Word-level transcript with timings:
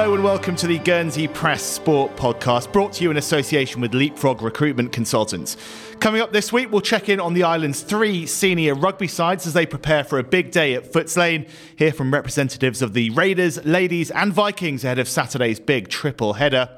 Hello 0.00 0.14
and 0.14 0.24
welcome 0.24 0.56
to 0.56 0.66
the 0.66 0.78
Guernsey 0.78 1.28
Press 1.28 1.62
Sport 1.62 2.16
podcast, 2.16 2.72
brought 2.72 2.94
to 2.94 3.04
you 3.04 3.10
in 3.10 3.18
association 3.18 3.82
with 3.82 3.92
Leapfrog 3.92 4.40
Recruitment 4.40 4.92
Consultants. 4.92 5.58
Coming 6.00 6.22
up 6.22 6.32
this 6.32 6.50
week, 6.50 6.72
we'll 6.72 6.80
check 6.80 7.10
in 7.10 7.20
on 7.20 7.34
the 7.34 7.42
island's 7.42 7.82
three 7.82 8.24
senior 8.24 8.74
rugby 8.74 9.06
sides 9.06 9.46
as 9.46 9.52
they 9.52 9.66
prepare 9.66 10.02
for 10.02 10.18
a 10.18 10.22
big 10.22 10.52
day 10.52 10.72
at 10.72 10.90
Footes 10.90 11.18
Lane. 11.18 11.44
Hear 11.76 11.92
from 11.92 12.14
representatives 12.14 12.80
of 12.80 12.94
the 12.94 13.10
Raiders, 13.10 13.62
Ladies, 13.66 14.10
and 14.10 14.32
Vikings 14.32 14.84
ahead 14.84 14.98
of 14.98 15.06
Saturday's 15.06 15.60
big 15.60 15.90
triple 15.90 16.32
header. 16.32 16.70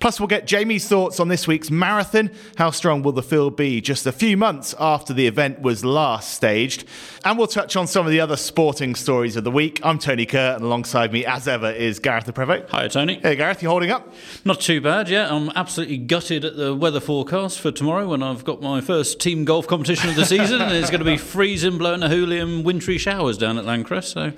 Plus, 0.00 0.20
we'll 0.20 0.28
get 0.28 0.46
Jamie's 0.46 0.86
thoughts 0.86 1.18
on 1.18 1.26
this 1.26 1.48
week's 1.48 1.72
marathon. 1.72 2.30
How 2.56 2.70
strong 2.70 3.02
will 3.02 3.10
the 3.10 3.22
field 3.22 3.56
be 3.56 3.80
just 3.80 4.06
a 4.06 4.12
few 4.12 4.36
months 4.36 4.72
after 4.78 5.12
the 5.12 5.26
event 5.26 5.60
was 5.60 5.84
last 5.84 6.34
staged? 6.34 6.84
And 7.24 7.36
we'll 7.36 7.48
touch 7.48 7.74
on 7.74 7.88
some 7.88 8.06
of 8.06 8.12
the 8.12 8.20
other 8.20 8.36
sporting 8.36 8.94
stories 8.94 9.34
of 9.34 9.42
the 9.42 9.50
week. 9.50 9.80
I'm 9.82 9.98
Tony 9.98 10.24
Kerr, 10.24 10.54
and 10.54 10.62
alongside 10.62 11.12
me, 11.12 11.26
as 11.26 11.48
ever, 11.48 11.72
is 11.72 11.98
Gareth 11.98 12.28
Le 12.28 12.32
Prevost. 12.32 12.68
Hi, 12.68 12.86
Tony. 12.86 13.18
Hey, 13.20 13.34
Gareth, 13.34 13.60
you 13.60 13.68
holding 13.68 13.90
up? 13.90 14.14
Not 14.44 14.60
too 14.60 14.80
bad, 14.80 15.08
yeah. 15.08 15.34
I'm 15.34 15.50
absolutely 15.56 15.98
gutted 15.98 16.44
at 16.44 16.56
the 16.56 16.76
weather 16.76 17.00
forecast 17.00 17.58
for 17.58 17.72
tomorrow 17.72 18.08
when 18.08 18.22
I've 18.22 18.44
got 18.44 18.62
my 18.62 18.80
first 18.80 19.18
team 19.18 19.44
golf 19.44 19.66
competition 19.66 20.10
of 20.10 20.14
the 20.14 20.24
season. 20.24 20.62
and 20.62 20.72
it's 20.76 20.90
going 20.90 21.00
to 21.00 21.04
be 21.04 21.16
freezing, 21.16 21.76
blowing 21.76 22.04
a 22.04 22.08
hooligan, 22.08 22.62
wintry 22.62 22.98
showers 22.98 23.36
down 23.36 23.58
at 23.58 23.64
L'Ancresse. 23.64 24.12
So, 24.12 24.32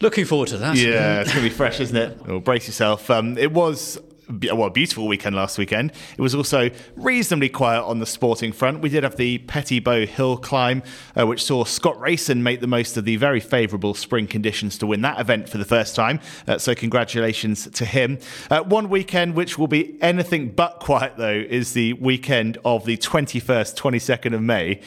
looking 0.00 0.26
forward 0.26 0.48
to 0.48 0.58
that. 0.58 0.76
Yeah, 0.76 1.22
it's 1.22 1.32
going 1.32 1.42
to 1.42 1.48
be 1.48 1.54
fresh, 1.54 1.80
isn't 1.80 1.96
it? 1.96 2.26
Well, 2.26 2.40
brace 2.40 2.66
yourself. 2.66 3.08
Um, 3.08 3.38
it 3.38 3.52
was 3.52 3.98
well, 4.28 4.70
beautiful 4.70 5.06
weekend 5.06 5.34
last 5.34 5.58
weekend. 5.58 5.92
It 6.16 6.20
was 6.20 6.34
also 6.34 6.70
reasonably 6.96 7.48
quiet 7.48 7.82
on 7.82 7.98
the 7.98 8.06
sporting 8.06 8.52
front. 8.52 8.80
We 8.80 8.88
did 8.88 9.02
have 9.02 9.16
the 9.16 9.38
Petit 9.38 9.80
Bot 9.80 10.08
Hill 10.08 10.36
climb, 10.36 10.82
uh, 11.18 11.26
which 11.26 11.42
saw 11.42 11.64
Scott 11.64 11.98
Rayson 12.00 12.42
make 12.42 12.60
the 12.60 12.66
most 12.66 12.96
of 12.96 13.04
the 13.04 13.16
very 13.16 13.40
favourable 13.40 13.94
spring 13.94 14.26
conditions 14.26 14.78
to 14.78 14.86
win 14.86 15.00
that 15.02 15.18
event 15.18 15.48
for 15.48 15.58
the 15.58 15.64
first 15.64 15.94
time. 15.94 16.20
Uh, 16.46 16.58
so, 16.58 16.74
congratulations 16.74 17.68
to 17.70 17.84
him. 17.84 18.18
Uh, 18.50 18.62
one 18.62 18.88
weekend 18.88 19.34
which 19.34 19.58
will 19.58 19.68
be 19.68 19.96
anything 20.02 20.50
but 20.50 20.80
quiet, 20.80 21.14
though, 21.16 21.44
is 21.48 21.72
the 21.72 21.94
weekend 21.94 22.58
of 22.64 22.84
the 22.84 22.96
21st, 22.96 23.76
22nd 23.76 24.34
of 24.34 24.42
May. 24.42 24.80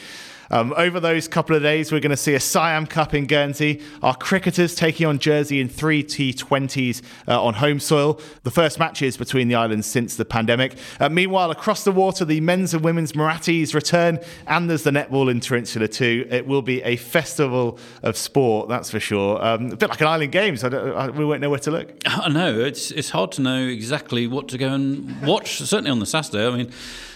Um, 0.52 0.74
over 0.76 1.00
those 1.00 1.28
couple 1.28 1.56
of 1.56 1.62
days, 1.62 1.90
we're 1.90 2.00
going 2.00 2.10
to 2.10 2.16
see 2.16 2.34
a 2.34 2.40
Siam 2.40 2.86
Cup 2.86 3.14
in 3.14 3.24
Guernsey. 3.24 3.80
Our 4.02 4.14
cricketers 4.14 4.74
taking 4.74 5.06
on 5.06 5.18
Jersey 5.18 5.60
in 5.60 5.68
three 5.70 6.04
T20s 6.04 7.00
uh, 7.26 7.42
on 7.42 7.54
home 7.54 7.80
soil. 7.80 8.20
The 8.42 8.50
first 8.50 8.78
matches 8.78 9.16
between 9.16 9.48
the 9.48 9.54
islands 9.54 9.86
since 9.86 10.16
the 10.16 10.26
pandemic. 10.26 10.76
Uh, 11.00 11.08
meanwhile, 11.08 11.50
across 11.50 11.84
the 11.84 11.92
water, 11.92 12.26
the 12.26 12.42
men's 12.42 12.74
and 12.74 12.84
women's 12.84 13.12
Murattis 13.12 13.74
return, 13.74 14.18
and 14.46 14.68
there's 14.68 14.82
the 14.82 14.90
netball 14.90 15.30
Inter-insular 15.30 15.86
too. 15.86 16.26
It 16.30 16.46
will 16.46 16.62
be 16.62 16.82
a 16.82 16.96
festival 16.96 17.78
of 18.02 18.18
sport, 18.18 18.68
that's 18.68 18.90
for 18.90 19.00
sure. 19.00 19.42
Um, 19.42 19.72
a 19.72 19.76
bit 19.76 19.88
like 19.88 20.02
an 20.02 20.06
Island 20.06 20.32
Games. 20.32 20.62
I 20.64 20.68
I, 20.68 21.08
we 21.08 21.24
won't 21.24 21.40
know 21.40 21.48
where 21.48 21.60
to 21.60 21.70
look. 21.70 21.94
I 22.06 22.28
know 22.28 22.60
it's 22.60 22.90
it's 22.90 23.08
hard 23.08 23.32
to 23.32 23.40
know 23.40 23.66
exactly 23.66 24.26
what 24.26 24.48
to 24.48 24.58
go 24.58 24.68
and 24.68 25.22
watch. 25.22 25.58
Certainly 25.60 25.90
on 25.90 25.98
the 25.98 26.06
Saturday. 26.06 26.46
I 26.46 26.50
mean. 26.54 26.72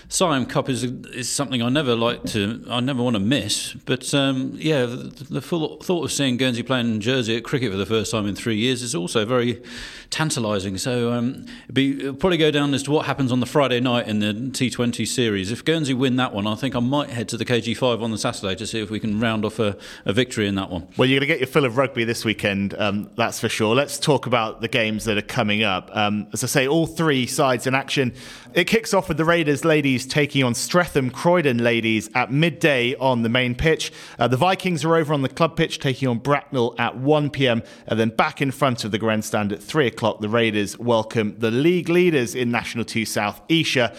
Siam 0.08 0.46
Cup 0.46 0.68
is 0.68 0.84
is 0.84 1.28
something 1.28 1.62
I 1.62 1.68
never 1.68 1.96
like 1.96 2.22
to, 2.26 2.64
I 2.70 2.80
never 2.80 3.02
want 3.02 3.14
to 3.14 3.20
miss. 3.28 3.74
But 3.84 4.12
um, 4.14 4.52
yeah, 4.54 4.86
the, 4.86 5.26
the 5.30 5.40
full 5.40 5.78
thought 5.78 6.04
of 6.04 6.12
seeing 6.12 6.36
Guernsey 6.36 6.62
playing 6.62 7.00
Jersey 7.00 7.36
at 7.36 7.44
cricket 7.44 7.70
for 7.70 7.76
the 7.76 7.86
first 7.86 8.10
time 8.10 8.26
in 8.26 8.34
three 8.34 8.56
years 8.56 8.82
is 8.82 8.94
also 8.94 9.24
very 9.24 9.62
tantalising. 10.10 10.78
So 10.78 11.12
um, 11.12 11.46
be, 11.72 11.98
it'll 12.00 12.14
probably 12.14 12.38
go 12.38 12.50
down 12.50 12.72
as 12.74 12.82
to 12.84 12.90
what 12.90 13.06
happens 13.06 13.32
on 13.32 13.40
the 13.40 13.46
Friday 13.46 13.80
night 13.80 14.08
in 14.08 14.20
the 14.20 14.32
T20 14.32 15.06
series. 15.06 15.50
If 15.50 15.64
Guernsey 15.64 15.94
win 15.94 16.16
that 16.16 16.32
one, 16.32 16.46
I 16.46 16.54
think 16.54 16.74
I 16.74 16.80
might 16.80 17.10
head 17.10 17.28
to 17.30 17.36
the 17.36 17.44
KG5 17.44 18.02
on 18.02 18.10
the 18.10 18.18
Saturday 18.18 18.54
to 18.56 18.66
see 18.66 18.80
if 18.80 18.90
we 18.90 19.00
can 19.00 19.20
round 19.20 19.44
off 19.44 19.58
a, 19.58 19.76
a 20.04 20.12
victory 20.12 20.46
in 20.46 20.54
that 20.54 20.70
one. 20.70 20.88
Well, 20.96 21.08
you're 21.08 21.20
going 21.20 21.28
to 21.28 21.34
get 21.34 21.40
your 21.40 21.48
fill 21.48 21.64
of 21.64 21.76
rugby 21.76 22.04
this 22.04 22.24
weekend, 22.24 22.74
um, 22.74 23.10
that's 23.16 23.40
for 23.40 23.48
sure. 23.48 23.74
Let's 23.74 23.98
talk 23.98 24.26
about 24.26 24.60
the 24.60 24.68
games 24.68 25.04
that 25.04 25.18
are 25.18 25.22
coming 25.22 25.62
up. 25.62 25.90
Um, 25.94 26.28
as 26.32 26.44
I 26.44 26.46
say, 26.46 26.68
all 26.68 26.86
three 26.86 27.26
sides 27.26 27.66
in 27.66 27.74
action. 27.74 28.14
It 28.54 28.64
kicks 28.64 28.94
off 28.94 29.08
with 29.08 29.16
the 29.16 29.24
Raiders 29.24 29.64
ladies 29.64 30.06
taking 30.06 30.42
on 30.42 30.54
Streatham 30.54 31.10
Croydon 31.10 31.58
ladies 31.58 32.08
at 32.14 32.32
midday 32.32 32.94
the 33.22 33.28
main 33.28 33.54
pitch. 33.54 33.92
Uh, 34.18 34.28
the 34.28 34.36
Vikings 34.36 34.84
are 34.84 34.96
over 34.96 35.14
on 35.14 35.22
the 35.22 35.28
club 35.28 35.56
pitch 35.56 35.78
taking 35.78 36.08
on 36.08 36.18
Bracknell 36.18 36.74
at 36.78 36.96
1 36.96 37.30
pm, 37.30 37.62
and 37.86 37.98
then 37.98 38.10
back 38.10 38.42
in 38.42 38.50
front 38.50 38.84
of 38.84 38.90
the 38.90 38.98
grandstand 38.98 39.52
at 39.52 39.62
3 39.62 39.86
o'clock. 39.86 40.20
The 40.20 40.28
Raiders 40.28 40.78
welcome 40.78 41.38
the 41.38 41.50
league 41.50 41.88
leaders 41.88 42.34
in 42.34 42.50
National 42.50 42.84
2 42.84 43.04
South, 43.04 43.40
Esher 43.50 43.92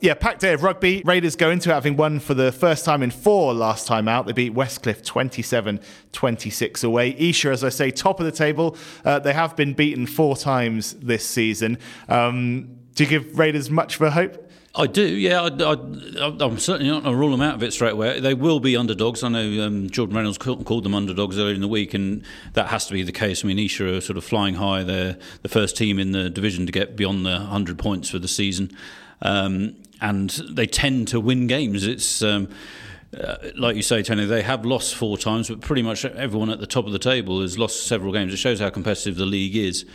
yeah, 0.00 0.14
packed 0.14 0.40
day 0.40 0.52
of 0.52 0.62
rugby. 0.62 1.02
Raiders 1.04 1.34
go 1.36 1.50
into 1.50 1.70
it 1.70 1.74
having 1.74 1.96
won 1.96 2.20
for 2.20 2.34
the 2.34 2.52
first 2.52 2.84
time 2.84 3.02
in 3.02 3.10
four 3.10 3.52
last 3.52 3.86
time 3.86 4.06
out. 4.06 4.26
They 4.26 4.32
beat 4.32 4.54
Westcliff 4.54 5.04
27 5.04 5.80
26 6.12 6.84
away. 6.84 7.14
Esher, 7.18 7.50
as 7.50 7.64
I 7.64 7.68
say, 7.68 7.90
top 7.90 8.20
of 8.20 8.26
the 8.26 8.32
table. 8.32 8.76
Uh, 9.04 9.18
they 9.18 9.32
have 9.32 9.56
been 9.56 9.74
beaten 9.74 10.06
four 10.06 10.36
times 10.36 10.94
this 10.94 11.26
season. 11.26 11.78
Um, 12.08 12.76
do 12.94 13.04
you 13.04 13.10
give 13.10 13.38
Raiders 13.38 13.70
much 13.70 13.96
of 13.96 14.02
a 14.02 14.10
hope? 14.10 14.47
I 14.74 14.86
do, 14.86 15.02
yeah. 15.02 15.40
I, 15.42 15.72
am 16.44 16.58
certainly 16.58 16.90
not 16.90 17.02
going 17.02 17.14
to 17.14 17.18
rule 17.18 17.32
them 17.32 17.40
out 17.40 17.54
of 17.54 17.62
it 17.62 17.72
straight 17.72 17.94
away. 17.94 18.20
They 18.20 18.34
will 18.34 18.60
be 18.60 18.76
underdogs. 18.76 19.22
I 19.22 19.28
know 19.28 19.66
um, 19.66 19.90
Jordan 19.90 20.14
Reynolds 20.14 20.38
called 20.38 20.84
them 20.84 20.94
underdogs 20.94 21.38
earlier 21.38 21.54
in 21.54 21.62
the 21.62 21.68
week, 21.68 21.94
and 21.94 22.22
that 22.52 22.68
has 22.68 22.86
to 22.86 22.92
be 22.92 23.02
the 23.02 23.12
case. 23.12 23.44
I 23.44 23.48
mean, 23.48 23.58
Esher 23.58 23.88
are 23.88 24.00
sort 24.00 24.18
of 24.18 24.24
flying 24.24 24.54
high. 24.54 24.84
They're 24.84 25.16
the 25.42 25.48
first 25.48 25.76
team 25.76 25.98
in 25.98 26.12
the 26.12 26.30
division 26.30 26.66
to 26.66 26.72
get 26.72 26.96
beyond 26.96 27.24
the 27.24 27.38
100 27.38 27.78
points 27.78 28.10
for 28.10 28.18
the 28.18 28.28
season, 28.28 28.70
um, 29.22 29.74
and 30.00 30.30
they 30.50 30.66
tend 30.66 31.08
to 31.08 31.18
win 31.18 31.46
games. 31.46 31.86
It's 31.86 32.22
um, 32.22 32.48
uh, 33.18 33.36
like 33.56 33.74
you 33.74 33.82
say, 33.82 34.02
Tony, 34.02 34.26
they 34.26 34.42
have 34.42 34.66
lost 34.66 34.94
four 34.94 35.16
times, 35.16 35.48
but 35.48 35.60
pretty 35.62 35.82
much 35.82 36.04
everyone 36.04 36.50
at 36.50 36.60
the 36.60 36.66
top 36.66 36.84
of 36.86 36.92
the 36.92 36.98
table 36.98 37.40
has 37.40 37.58
lost 37.58 37.86
several 37.86 38.12
games. 38.12 38.34
It 38.34 38.36
shows 38.36 38.60
how 38.60 38.68
competitive 38.68 39.16
the 39.16 39.26
league 39.26 39.56
is. 39.56 39.86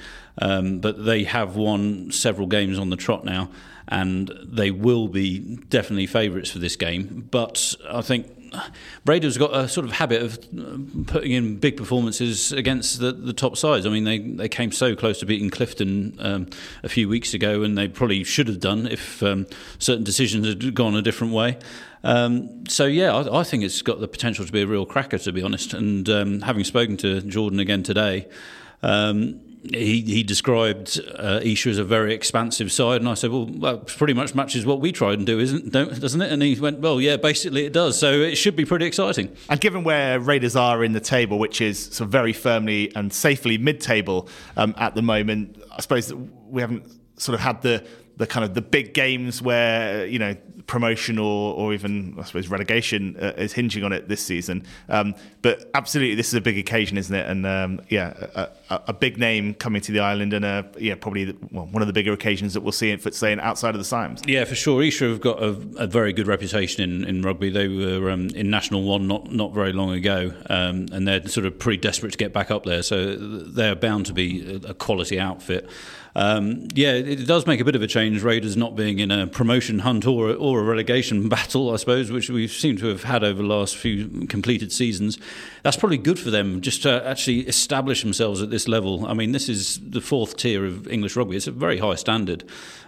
Um, 0.42 0.80
but 0.80 1.06
they 1.06 1.26
have 1.26 1.56
won 1.56 2.12
several 2.12 2.48
games 2.48 2.80
on 2.80 2.90
the 2.90 2.96
trot 2.96 3.24
now, 3.24 3.52
and 3.88 4.32
they 4.44 4.72
will 4.72 5.08
be 5.08 5.40
definitely 5.70 6.08
favourites 6.08 6.52
for 6.52 6.60
this 6.60 6.76
game. 6.76 7.28
But 7.32 7.76
I 7.90 8.02
think 8.02 8.28
Raiders 9.06 9.38
got 9.38 9.56
a 9.56 9.68
sort 9.68 9.86
of 9.86 9.94
habit 9.94 10.22
of 10.22 10.38
uh, 10.58 10.78
putting 11.06 11.32
in 11.32 11.58
big 11.58 11.78
performances 11.78 12.52
against 12.52 13.00
the, 13.00 13.12
the 13.12 13.34
top 13.34 13.58
sides. 13.58 13.86
I 13.86 13.90
mean, 13.90 14.04
they, 14.04 14.20
they 14.20 14.50
came 14.50 14.72
so 14.72 14.96
close 14.96 15.20
to 15.20 15.26
beating 15.26 15.50
Clifton 15.50 16.16
um, 16.20 16.48
a 16.84 16.90
few 16.90 17.10
weeks 17.10 17.34
ago, 17.34 17.64
and 17.64 17.78
they 17.78 17.88
probably 17.88 18.24
should 18.24 18.48
have 18.48 18.60
done 18.60 18.88
if 18.88 19.22
um, 19.24 19.48
certain 19.80 20.04
decisions 20.04 20.48
had 20.48 20.74
gone 20.74 20.96
a 20.96 21.02
different 21.02 21.34
way. 21.34 21.58
Um, 22.04 22.66
so 22.68 22.86
yeah, 22.86 23.16
I, 23.16 23.40
I, 23.40 23.44
think 23.44 23.64
it's 23.64 23.82
got 23.82 24.02
the 24.02 24.10
potential 24.10 24.46
to 24.46 24.52
be 24.52 24.62
a 24.62 24.68
real 24.68 24.86
cracker, 24.86 25.18
to 25.20 25.32
be 25.32 25.42
honest. 25.42 25.74
And 25.74 26.08
um, 26.10 26.42
having 26.42 26.64
spoken 26.64 26.98
to 26.98 27.22
Jordan 27.22 27.60
again 27.60 27.84
today. 27.84 28.28
Um, 28.82 29.40
he, 29.72 30.02
he 30.02 30.24
described 30.24 31.00
uh, 31.18 31.40
Esher 31.44 31.70
as 31.70 31.78
a 31.78 31.84
very 31.84 32.14
expansive 32.14 32.72
side, 32.72 33.00
and 33.00 33.10
I 33.10 33.14
said, 33.14 33.32
"Well, 33.32 33.46
that 33.46 33.88
pretty 33.88 34.14
much 34.14 34.36
matches 34.36 34.66
what 34.66 34.82
we 34.82 34.92
tried 34.92 35.20
and 35.20 35.26
do, 35.26 35.40
isn't 35.40 35.72
doesn't 35.72 36.22
it?" 36.22 36.32
And 36.32 36.42
he 36.42 36.60
went, 36.60 36.80
"Well, 36.80 37.00
yeah, 37.00 37.16
basically 37.16 37.66
it 37.66 37.74
does. 37.74 37.98
So 37.98 38.12
it 38.12 38.36
should 38.36 38.56
be 38.56 38.66
pretty 38.66 38.86
exciting." 38.86 39.36
And 39.50 39.62
given 39.62 39.84
where 39.84 40.20
Raiders 40.20 40.56
are 40.56 40.84
in 40.84 40.92
the 40.92 41.00
table, 41.00 41.40
which 41.40 41.62
is 41.62 41.80
sort 41.80 42.08
of 42.08 42.10
very 42.10 42.34
firmly 42.34 42.94
and 42.96 43.14
safely 43.14 43.58
mid-table 43.58 44.28
um, 44.58 44.76
at 44.78 44.96
the 44.96 45.02
moment, 45.02 45.62
I 45.72 45.82
suppose 45.82 46.14
we 46.14 46.62
haven't 46.62 46.86
sort 47.18 47.36
of 47.36 47.42
had 47.42 47.62
the 47.62 47.86
the 48.18 48.28
kind 48.28 48.44
of 48.44 48.54
the 48.54 48.62
big 48.62 48.94
games 48.94 49.42
where 49.42 50.06
you 50.06 50.20
know 50.20 50.36
promotion 50.68 51.20
or, 51.20 51.54
or 51.56 51.74
even 51.74 52.16
I 52.20 52.24
suppose 52.24 52.48
relegation 52.48 53.16
uh, 53.20 53.34
is 53.38 53.54
hinging 53.54 53.84
on 53.84 53.92
it 53.92 54.08
this 54.08 54.24
season. 54.24 54.66
Um, 54.90 55.16
but 55.42 55.70
absolutely, 55.74 56.16
this 56.16 56.28
is 56.28 56.34
a 56.36 56.42
big 56.42 56.58
occasion, 56.58 56.98
isn't 56.98 57.16
it? 57.16 57.28
And 57.28 57.46
um, 57.46 57.82
yeah, 57.90 58.14
a, 58.36 58.50
a, 58.70 58.82
a, 58.88 58.94
big 58.94 59.18
name 59.18 59.54
coming 59.54 59.82
to 59.82 59.92
the 59.92 60.00
island, 60.00 60.34
and 60.34 60.46
a, 60.46 60.66
yeah, 60.78 60.96
probably 60.96 61.26
the, 61.26 61.38
well, 61.52 61.66
one 61.66 61.82
of 61.82 61.88
the 61.88 61.94
bigger 61.94 62.14
occasions 62.14 62.54
that 62.54 62.62
we'll 62.62 62.72
see 62.72 62.92
in 62.92 63.00
Footes 63.00 63.24
outside 63.40 63.76
of 63.76 63.80
the 63.80 63.86
Siams. 63.86 64.22
Yeah, 64.26 64.46
for 64.46 64.56
sure. 64.56 64.82
Esher 64.82 65.10
have 65.10 65.22
got 65.22 65.42
a, 65.42 65.50
a, 65.78 65.88
very 65.88 66.14
good 66.14 66.28
reputation 66.28 66.84
in, 66.84 67.04
in 67.04 67.22
rugby. 67.22 67.50
They 67.50 67.68
were 67.68 68.10
um, 68.10 68.30
in 68.30 68.50
National 68.50 68.84
One 68.84 69.08
not 69.08 69.32
not 69.32 69.54
very 69.54 69.74
long 69.74 69.92
ago, 69.92 70.34
um, 70.50 70.88
and 70.92 71.08
they're 71.08 71.26
sort 71.28 71.46
of 71.46 71.60
pretty 71.60 71.78
desperate 71.78 72.12
to 72.12 72.18
get 72.18 72.34
back 72.34 72.52
up 72.52 72.64
there. 72.64 72.84
So 72.84 73.16
they're 73.16 73.76
bound 73.76 74.06
to 74.08 74.14
be 74.14 74.62
a 74.66 74.74
quality 74.74 75.20
outfit. 75.20 75.70
Um, 76.16 76.68
yeah, 76.76 76.92
it 76.92 77.26
does 77.28 77.48
make 77.48 77.60
a 77.60 77.66
bit 77.66 77.76
of 77.76 77.82
a 77.82 77.88
change. 77.88 78.22
Raiders 78.22 78.56
not 78.56 78.76
being 78.76 79.00
in 79.00 79.10
a 79.10 79.26
promotion 79.26 79.80
hunt 79.80 80.06
or 80.06 80.34
or 80.34 80.53
a 80.60 80.64
relegation 80.64 81.30
battle, 81.30 81.72
I 81.74 81.78
suppose, 81.78 82.12
which 82.12 82.30
we 82.30 82.48
seem 82.48 82.78
to 82.78 82.88
have 82.88 83.04
had 83.04 83.24
over 83.24 83.42
the 83.42 83.48
last 83.48 83.76
few 83.76 84.28
completed 84.28 84.72
seasons. 84.72 85.18
That's 85.64 85.78
probably 85.78 85.98
good 85.98 86.20
for 86.20 86.30
them 86.30 86.62
just 86.62 86.84
to 86.84 87.06
actually 87.08 87.42
establish 87.42 88.02
themselves 88.02 88.42
at 88.42 88.50
this 88.50 88.68
level. 88.68 89.06
I 89.06 89.14
mean, 89.14 89.32
this 89.32 89.50
is 89.50 89.80
the 89.82 90.02
fourth 90.02 90.38
tier 90.38 90.66
of 90.66 90.88
English 90.88 91.16
rugby. 91.16 91.36
It's 91.36 91.48
a 91.48 91.52
very 91.52 91.78
high 91.78 91.96
standard, 91.96 92.44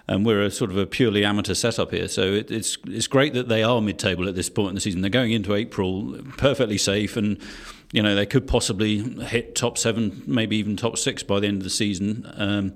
and 0.07 0.25
we're 0.25 0.43
a 0.43 0.51
sort 0.51 0.71
of 0.71 0.77
a 0.77 0.85
purely 0.85 1.25
amateur 1.25 1.53
setup 1.53 1.91
here. 1.91 2.07
So 2.07 2.21
it, 2.33 2.51
it's 2.51 2.77
it's 2.87 3.07
great 3.07 3.33
that 3.33 3.47
they 3.47 3.63
are 3.63 3.81
mid-table 3.81 4.27
at 4.27 4.35
this 4.35 4.49
point 4.49 4.69
in 4.69 4.75
the 4.75 4.81
season. 4.81 5.01
They're 5.01 5.09
going 5.09 5.31
into 5.31 5.53
April 5.53 6.17
perfectly 6.37 6.77
safe 6.77 7.17
and 7.17 7.39
you 7.91 8.01
know 8.01 8.15
they 8.15 8.25
could 8.25 8.47
possibly 8.47 8.99
hit 9.23 9.55
top 9.55 9.77
seven, 9.77 10.23
maybe 10.27 10.57
even 10.57 10.75
top 10.75 10.97
six 10.97 11.23
by 11.23 11.39
the 11.39 11.47
end 11.47 11.57
of 11.57 11.63
the 11.63 11.69
season. 11.69 12.29
Um, 12.35 12.75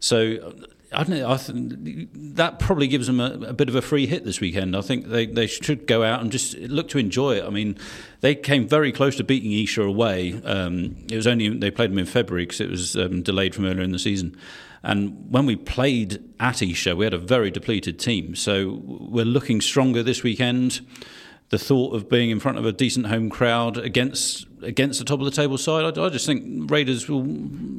so 0.00 0.52
I 0.92 1.04
don't 1.04 1.18
know. 1.18 1.30
I 1.30 1.36
th- 1.36 2.08
that 2.14 2.58
probably 2.58 2.88
gives 2.88 3.06
them 3.06 3.20
a, 3.20 3.32
a, 3.48 3.52
bit 3.52 3.68
of 3.68 3.74
a 3.74 3.82
free 3.82 4.06
hit 4.06 4.24
this 4.24 4.40
weekend. 4.40 4.74
I 4.74 4.80
think 4.80 5.08
they, 5.08 5.26
they 5.26 5.46
should 5.46 5.86
go 5.86 6.02
out 6.02 6.22
and 6.22 6.32
just 6.32 6.56
look 6.58 6.88
to 6.88 6.98
enjoy 6.98 7.36
it. 7.36 7.44
I 7.44 7.50
mean, 7.50 7.76
they 8.20 8.34
came 8.34 8.66
very 8.66 8.90
close 8.90 9.16
to 9.16 9.24
beating 9.24 9.52
Esher 9.52 9.82
away. 9.82 10.40
Um, 10.44 10.96
it 11.10 11.16
was 11.16 11.26
only 11.26 11.50
they 11.50 11.70
played 11.70 11.90
them 11.90 11.98
in 11.98 12.06
February 12.06 12.46
because 12.46 12.60
it 12.60 12.70
was 12.70 12.96
um, 12.96 13.22
delayed 13.22 13.54
from 13.54 13.66
earlier 13.66 13.82
in 13.82 13.92
the 13.92 13.98
season. 13.98 14.36
And 14.82 15.30
when 15.30 15.44
we 15.44 15.56
played 15.56 16.22
at 16.40 16.62
Esher, 16.62 16.96
we 16.96 17.04
had 17.04 17.14
a 17.14 17.18
very 17.18 17.50
depleted 17.50 17.98
team. 17.98 18.34
So 18.34 18.80
we're 18.84 19.24
looking 19.24 19.60
stronger 19.60 20.02
this 20.02 20.22
weekend 20.22 20.80
the 21.50 21.58
thought 21.58 21.94
of 21.94 22.08
being 22.08 22.30
in 22.30 22.40
front 22.40 22.58
of 22.58 22.66
a 22.66 22.72
decent 22.72 23.06
home 23.06 23.30
crowd 23.30 23.78
against 23.78 24.46
against 24.62 24.98
the 24.98 25.04
top 25.04 25.20
of 25.20 25.24
the 25.24 25.30
table 25.30 25.56
side, 25.56 25.98
I, 25.98 26.04
I, 26.04 26.08
just 26.08 26.26
think 26.26 26.70
Raiders 26.70 27.08
will 27.08 27.22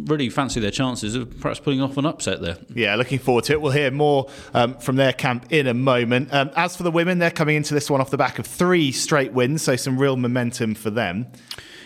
really 0.10 0.30
fancy 0.30 0.60
their 0.60 0.72
chances 0.72 1.16
of 1.16 1.40
perhaps 1.40 1.60
pulling 1.60 1.82
off 1.82 1.98
an 1.98 2.06
upset 2.06 2.42
there. 2.42 2.58
Yeah, 2.74 2.96
looking 2.96 3.20
forward 3.20 3.46
to 3.46 3.54
it. 3.54 3.62
We'll 3.62 3.72
hear 3.72 3.92
more 3.92 4.30
um, 4.54 4.76
from 4.76 4.96
their 4.96 5.14
camp 5.14 5.46
in 5.52 5.68
a 5.68 5.74
moment. 5.74 6.34
Um, 6.34 6.52
as 6.56 6.76
for 6.76 6.84
the 6.84 6.92
women, 6.92 7.20
they're 7.20 7.32
coming 7.32 7.56
into 7.56 7.74
this 7.74 7.90
one 7.90 8.02
off 8.02 8.10
the 8.10 8.18
back 8.18 8.40
of 8.40 8.46
three 8.46 8.92
straight 8.92 9.34
wins, 9.34 9.62
so 9.62 9.76
some 9.76 9.98
real 9.98 10.18
momentum 10.18 10.76
for 10.76 10.90
them. 10.90 11.28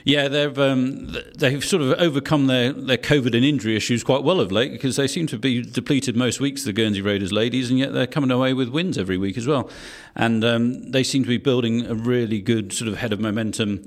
Yeah, 0.05 0.27
they've 0.27 0.59
um, 0.59 1.15
they've 1.35 1.63
sort 1.63 1.81
of 1.81 1.93
overcome 1.93 2.47
their, 2.47 2.73
their 2.73 2.97
COVID 2.97 3.35
and 3.35 3.45
injury 3.45 3.77
issues 3.77 4.03
quite 4.03 4.23
well 4.23 4.41
of 4.41 4.51
late 4.51 4.73
because 4.73 4.97
they 4.97 5.07
seem 5.07 5.27
to 5.27 5.37
be 5.37 5.61
depleted 5.61 6.17
most 6.17 6.41
weeks, 6.41 6.65
the 6.65 6.73
Guernsey 6.73 7.01
Raiders 7.01 7.31
ladies, 7.31 7.69
and 7.69 7.79
yet 7.79 7.93
they're 7.93 8.07
coming 8.07 8.29
away 8.29 8.53
with 8.53 8.67
wins 8.67 8.97
every 8.97 9.17
week 9.17 9.37
as 9.37 9.47
well. 9.47 9.69
And 10.15 10.43
um, 10.43 10.91
they 10.91 11.03
seem 11.03 11.23
to 11.23 11.29
be 11.29 11.37
building 11.37 11.85
a 11.85 11.95
really 11.95 12.41
good 12.41 12.73
sort 12.73 12.89
of 12.89 12.97
head 12.97 13.13
of 13.13 13.21
momentum. 13.21 13.85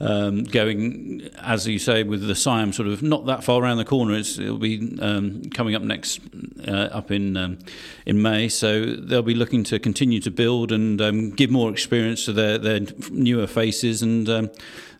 Um, 0.00 0.44
going, 0.44 1.28
as 1.42 1.66
you 1.66 1.80
say, 1.80 2.04
with 2.04 2.24
the 2.24 2.36
Siam 2.36 2.72
sort 2.72 2.86
of 2.86 3.02
not 3.02 3.26
that 3.26 3.42
far 3.42 3.60
around 3.60 3.78
the 3.78 3.84
corner. 3.84 4.14
It's, 4.14 4.38
it'll 4.38 4.56
be 4.56 4.96
um, 5.00 5.42
coming 5.50 5.74
up 5.74 5.82
next, 5.82 6.20
uh, 6.68 6.88
up 6.92 7.10
in 7.10 7.36
um, 7.36 7.58
in 8.06 8.22
May. 8.22 8.48
So 8.48 8.84
they'll 8.84 9.22
be 9.22 9.34
looking 9.34 9.64
to 9.64 9.80
continue 9.80 10.20
to 10.20 10.30
build 10.30 10.70
and 10.70 11.00
um, 11.00 11.30
give 11.30 11.50
more 11.50 11.70
experience 11.72 12.24
to 12.26 12.32
their, 12.32 12.58
their 12.58 12.80
newer 13.10 13.48
faces 13.48 14.00
and 14.00 14.28
um, 14.28 14.50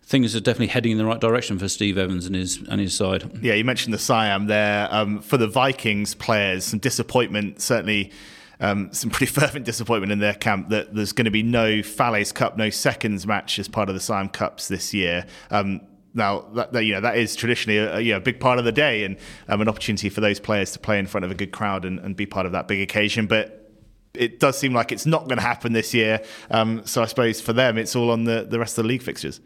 things 0.09 0.35
are 0.35 0.39
definitely 0.39 0.67
heading 0.67 0.91
in 0.91 0.97
the 0.97 1.05
right 1.05 1.21
direction 1.21 1.59
for 1.59 1.69
Steve 1.69 1.97
Evans 1.97 2.25
and 2.25 2.35
his 2.35 2.57
and 2.67 2.81
his 2.81 2.95
side. 2.95 3.29
Yeah, 3.43 3.53
you 3.53 3.63
mentioned 3.63 3.93
the 3.93 3.99
Siam 3.99 4.47
there. 4.47 4.87
Um, 4.91 5.21
for 5.21 5.37
the 5.37 5.47
Vikings 5.47 6.15
players, 6.15 6.65
some 6.65 6.79
disappointment, 6.79 7.61
certainly 7.61 8.11
um, 8.59 8.91
some 8.93 9.09
pretty 9.09 9.31
fervent 9.39 9.65
disappointment 9.65 10.11
in 10.11 10.19
their 10.19 10.33
camp 10.33 10.69
that 10.69 10.93
there's 10.93 11.11
going 11.11 11.25
to 11.25 11.31
be 11.31 11.43
no 11.43 11.81
Falaise 11.81 12.33
Cup, 12.33 12.57
no 12.57 12.69
seconds 12.69 13.25
match 13.25 13.59
as 13.59 13.67
part 13.67 13.89
of 13.89 13.95
the 13.95 14.01
Siam 14.01 14.29
Cups 14.29 14.67
this 14.67 14.93
year. 14.93 15.25
Um, 15.51 15.81
now, 16.13 16.41
that, 16.55 16.73
that, 16.73 16.85
you 16.85 16.93
know 16.93 17.01
that 17.01 17.17
is 17.17 17.35
traditionally 17.35 17.77
a, 17.77 17.99
you 17.99 18.11
know, 18.11 18.17
a 18.17 18.21
big 18.21 18.39
part 18.39 18.57
of 18.57 18.65
the 18.65 18.71
day 18.71 19.03
and 19.03 19.17
um, 19.47 19.61
an 19.61 19.69
opportunity 19.69 20.09
for 20.09 20.21
those 20.21 20.39
players 20.39 20.71
to 20.71 20.79
play 20.79 20.97
in 20.97 21.05
front 21.05 21.23
of 21.23 21.31
a 21.31 21.35
good 21.35 21.51
crowd 21.51 21.85
and, 21.85 21.99
and 21.99 22.15
be 22.15 22.25
part 22.25 22.45
of 22.45 22.51
that 22.51 22.67
big 22.67 22.81
occasion. 22.81 23.27
But 23.27 23.58
it 24.13 24.39
does 24.39 24.57
seem 24.57 24.73
like 24.73 24.91
it's 24.91 25.05
not 25.05 25.25
going 25.25 25.37
to 25.37 25.43
happen 25.43 25.73
this 25.73 25.93
year. 25.93 26.21
Um, 26.49 26.85
so 26.85 27.01
I 27.01 27.05
suppose 27.05 27.41
for 27.41 27.53
them, 27.53 27.77
it's 27.77 27.95
all 27.95 28.09
on 28.11 28.23
the, 28.23 28.45
the 28.49 28.59
rest 28.59 28.77
of 28.77 28.83
the 28.83 28.87
league 28.87 29.03
fixtures. 29.03 29.39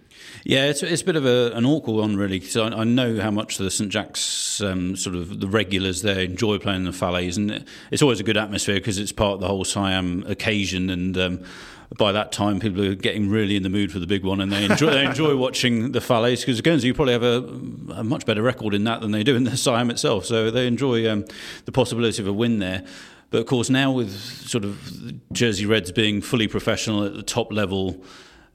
Yeah, 0.45 0.65
it's, 0.65 0.81
it's 0.83 1.01
a 1.01 1.05
bit 1.05 1.15
of 1.15 1.25
a, 1.25 1.51
an 1.53 1.65
awkward 1.65 1.93
one, 1.93 2.15
really, 2.15 2.39
because 2.39 2.55
I, 2.57 2.67
I, 2.67 2.83
know 2.83 3.19
how 3.19 3.31
much 3.31 3.57
the 3.57 3.69
St 3.69 3.91
Jack's 3.91 4.61
um, 4.61 4.95
sort 4.95 5.15
of 5.15 5.39
the 5.39 5.47
regulars 5.47 6.01
there 6.01 6.21
enjoy 6.21 6.59
playing 6.59 6.85
the 6.85 6.91
Falaise, 6.91 7.37
and 7.37 7.65
it's 7.91 8.01
always 8.01 8.19
a 8.19 8.23
good 8.23 8.37
atmosphere 8.37 8.75
because 8.75 8.97
it's 8.97 9.11
part 9.11 9.35
of 9.35 9.39
the 9.41 9.47
whole 9.47 9.65
Siam 9.65 10.23
occasion, 10.27 10.89
and 10.89 11.17
um, 11.17 11.43
by 11.97 12.11
that 12.11 12.31
time, 12.31 12.59
people 12.59 12.83
are 12.83 12.95
getting 12.95 13.29
really 13.29 13.55
in 13.55 13.63
the 13.63 13.69
mood 13.69 13.91
for 13.91 13.99
the 13.99 14.07
big 14.07 14.23
one, 14.23 14.41
and 14.41 14.51
they 14.51 14.65
enjoy 14.65 14.91
they 14.91 15.05
enjoy 15.05 15.35
watching 15.35 15.91
the 15.91 15.99
Falaise 15.99 16.41
because 16.41 16.61
Guernsey 16.61 16.87
you 16.87 16.93
probably 16.93 17.13
have 17.13 17.23
a, 17.23 17.37
a, 17.93 18.03
much 18.03 18.25
better 18.25 18.41
record 18.41 18.73
in 18.73 18.83
that 18.85 19.01
than 19.01 19.11
they 19.11 19.23
do 19.23 19.35
in 19.35 19.43
the 19.43 19.57
Siam 19.57 19.89
itself, 19.89 20.25
so 20.25 20.49
they 20.49 20.67
enjoy 20.67 21.09
um, 21.09 21.25
the 21.65 21.71
possibility 21.71 22.21
of 22.21 22.27
a 22.27 22.33
win 22.33 22.59
there. 22.59 22.83
But 23.33 23.39
of 23.39 23.47
course, 23.47 23.71
now 23.71 23.91
with 23.91 24.15
sort 24.47 24.63
of 24.63 24.79
Jersey 25.31 25.65
Reds 25.65 25.91
being 25.91 26.21
fully 26.21 26.47
professional 26.47 27.03
at 27.03 27.15
the 27.15 27.23
top 27.23 27.51
level, 27.51 28.05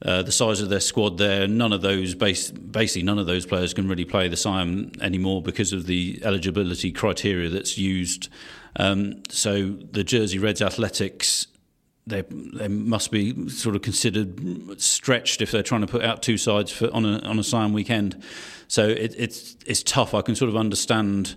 uh, 0.05 0.21
the 0.21 0.31
size 0.31 0.61
of 0.61 0.69
their 0.69 0.79
squad 0.79 1.17
there, 1.17 1.49
none 1.49 1.73
of 1.73 1.81
those, 1.81 2.15
base, 2.15 2.49
basically 2.49 3.03
none 3.03 3.19
of 3.19 3.25
those 3.25 3.45
players 3.45 3.73
can 3.73 3.89
really 3.89 4.05
play 4.05 4.29
the 4.29 4.37
Siam 4.37 4.93
anymore 5.01 5.41
because 5.41 5.73
of 5.73 5.85
the 5.85 6.21
eligibility 6.23 6.93
criteria 6.93 7.49
that's 7.49 7.77
used. 7.77 8.29
Um, 8.77 9.21
so 9.27 9.67
the 9.67 10.05
Jersey 10.05 10.39
Reds 10.39 10.61
athletics, 10.61 11.47
they 12.07 12.21
they 12.21 12.69
must 12.69 13.11
be 13.11 13.49
sort 13.49 13.75
of 13.75 13.81
considered 13.81 14.79
stretched 14.81 15.41
if 15.41 15.51
they're 15.51 15.61
trying 15.61 15.81
to 15.81 15.87
put 15.87 16.03
out 16.05 16.23
two 16.23 16.37
sides 16.37 16.71
for, 16.71 16.89
on 16.93 17.03
a 17.03 17.19
on 17.23 17.37
a 17.37 17.43
Siam 17.43 17.73
weekend. 17.73 18.23
So 18.69 18.87
it, 18.87 19.13
it's 19.17 19.57
it's 19.65 19.83
tough. 19.83 20.13
I 20.13 20.21
can 20.21 20.35
sort 20.35 20.47
of 20.47 20.55
understand 20.55 21.35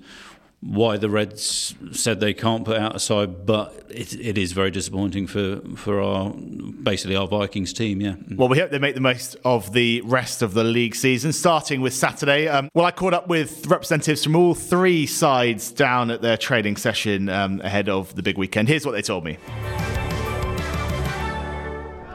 why 0.62 0.96
the 0.96 1.10
Reds 1.10 1.74
said 1.90 2.20
they 2.20 2.32
can't 2.32 2.64
put 2.64 2.78
out 2.78 2.94
a 2.94 3.00
side, 3.00 3.44
but 3.44 3.84
it, 3.90 4.14
it 4.14 4.38
is 4.38 4.52
very 4.52 4.70
disappointing 4.70 5.26
for, 5.26 5.60
for 5.76 6.00
our 6.00 6.30
basically 6.30 7.16
our 7.16 7.26
Vikings 7.26 7.72
team. 7.72 8.00
Yeah. 8.00 8.14
Well, 8.36 8.48
we 8.48 8.58
hope 8.58 8.70
they 8.70 8.78
make 8.78 8.94
the 8.94 9.00
most 9.00 9.36
of 9.44 9.72
the 9.72 10.02
rest 10.02 10.40
of 10.40 10.54
the 10.54 10.62
league 10.62 10.94
season, 10.94 11.32
starting 11.32 11.80
with 11.80 11.94
Saturday. 11.94 12.46
Um, 12.46 12.68
well, 12.74 12.86
I 12.86 12.92
caught 12.92 13.12
up 13.12 13.26
with 13.26 13.66
representatives 13.66 14.22
from 14.22 14.36
all 14.36 14.54
three 14.54 15.04
sides 15.04 15.72
down 15.72 16.12
at 16.12 16.22
their 16.22 16.36
training 16.36 16.76
session 16.76 17.28
um, 17.28 17.60
ahead 17.62 17.88
of 17.88 18.14
the 18.14 18.22
big 18.22 18.38
weekend. 18.38 18.68
Here's 18.68 18.86
what 18.86 18.92
they 18.92 19.02
told 19.02 19.24
me. 19.24 19.38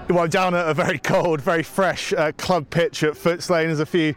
Well, 0.10 0.20
I'm 0.20 0.30
down 0.30 0.56
at 0.56 0.70
a 0.70 0.74
very 0.74 1.00
cold, 1.00 1.42
very 1.42 1.64
fresh 1.64 2.14
uh, 2.14 2.32
club 2.38 2.70
pitch 2.70 3.04
at 3.04 3.16
Footes 3.16 3.50
Lane. 3.50 3.68
There's 3.68 3.82
a 3.82 3.86
few 3.86 4.16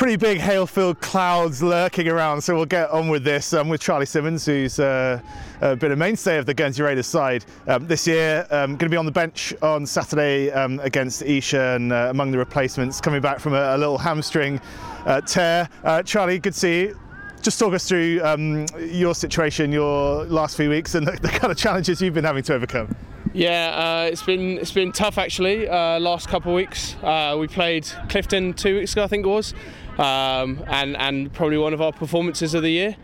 pretty 0.00 0.16
big 0.16 0.38
hail-filled 0.38 0.98
clouds 1.02 1.62
lurking 1.62 2.08
around. 2.08 2.40
So 2.40 2.56
we'll 2.56 2.64
get 2.64 2.88
on 2.88 3.08
with 3.08 3.22
this 3.22 3.52
I'm 3.52 3.68
with 3.68 3.82
Charlie 3.82 4.06
Simmons, 4.06 4.46
who's 4.46 4.80
uh, 4.80 5.20
uh, 5.60 5.74
been 5.74 5.92
a 5.92 5.96
mainstay 5.96 6.38
of 6.38 6.46
the 6.46 6.54
Guernsey 6.54 6.82
Raiders 6.82 7.06
side 7.06 7.44
um, 7.66 7.86
this 7.86 8.06
year. 8.06 8.46
Um, 8.50 8.70
going 8.70 8.78
to 8.78 8.88
be 8.88 8.96
on 8.96 9.04
the 9.04 9.12
bench 9.12 9.52
on 9.60 9.84
Saturday 9.84 10.50
um, 10.52 10.80
against 10.80 11.22
Esher 11.24 11.74
and 11.74 11.92
uh, 11.92 12.06
among 12.08 12.30
the 12.30 12.38
replacements, 12.38 12.98
coming 12.98 13.20
back 13.20 13.40
from 13.40 13.52
a, 13.52 13.76
a 13.76 13.76
little 13.76 13.98
hamstring 13.98 14.58
uh, 15.04 15.20
tear. 15.20 15.68
Uh, 15.84 16.02
Charlie, 16.02 16.38
good 16.38 16.54
to 16.54 16.58
see 16.58 16.80
you 16.80 17.00
just 17.42 17.58
talk 17.58 17.74
us 17.74 17.86
through 17.86 18.20
um, 18.22 18.64
your 18.78 19.14
situation, 19.14 19.72
your 19.72 20.24
last 20.24 20.56
few 20.56 20.70
weeks, 20.70 20.94
and 20.94 21.06
the, 21.06 21.12
the, 21.12 21.28
kind 21.28 21.50
of 21.50 21.58
challenges 21.58 22.00
you've 22.00 22.14
been 22.14 22.24
having 22.24 22.42
to 22.44 22.54
overcome. 22.54 22.94
Yeah, 23.32 24.02
uh, 24.04 24.10
it's 24.10 24.22
been 24.22 24.58
it's 24.58 24.72
been 24.72 24.92
tough 24.92 25.16
actually. 25.16 25.68
Uh, 25.68 26.00
last 26.00 26.28
couple 26.28 26.52
of 26.52 26.56
weeks, 26.56 26.96
uh, 27.02 27.36
we 27.38 27.46
played 27.46 27.86
Clifton 28.08 28.54
two 28.54 28.78
weeks 28.78 28.92
ago, 28.92 29.04
I 29.04 29.06
think 29.06 29.24
it 29.24 29.28
was, 29.28 29.54
um, 30.00 30.64
and 30.66 30.96
and 30.96 31.32
probably 31.32 31.58
one 31.58 31.74
of 31.74 31.80
our 31.80 31.92
performances 31.92 32.54
of 32.54 32.62
the 32.62 32.70
year. 32.70 32.96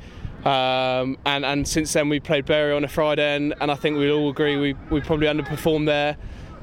Um, 0.45 1.19
and 1.27 1.45
and 1.45 1.67
since 1.69 1.93
then 1.93 2.09
we 2.09 2.21
played 2.21 2.47
Bury 2.47 2.73
on 2.73 2.85
a 2.85 2.89
Friday, 2.89 3.37
and, 3.37 3.55
and 3.61 3.71
I 3.71 3.75
think 3.75 3.99
we 3.99 4.11
all 4.11 4.31
agree 4.31 4.57
we, 4.57 4.75
we 4.91 5.01
probably 5.01 5.27
underperformed 5.27 5.87
there. 5.87 6.17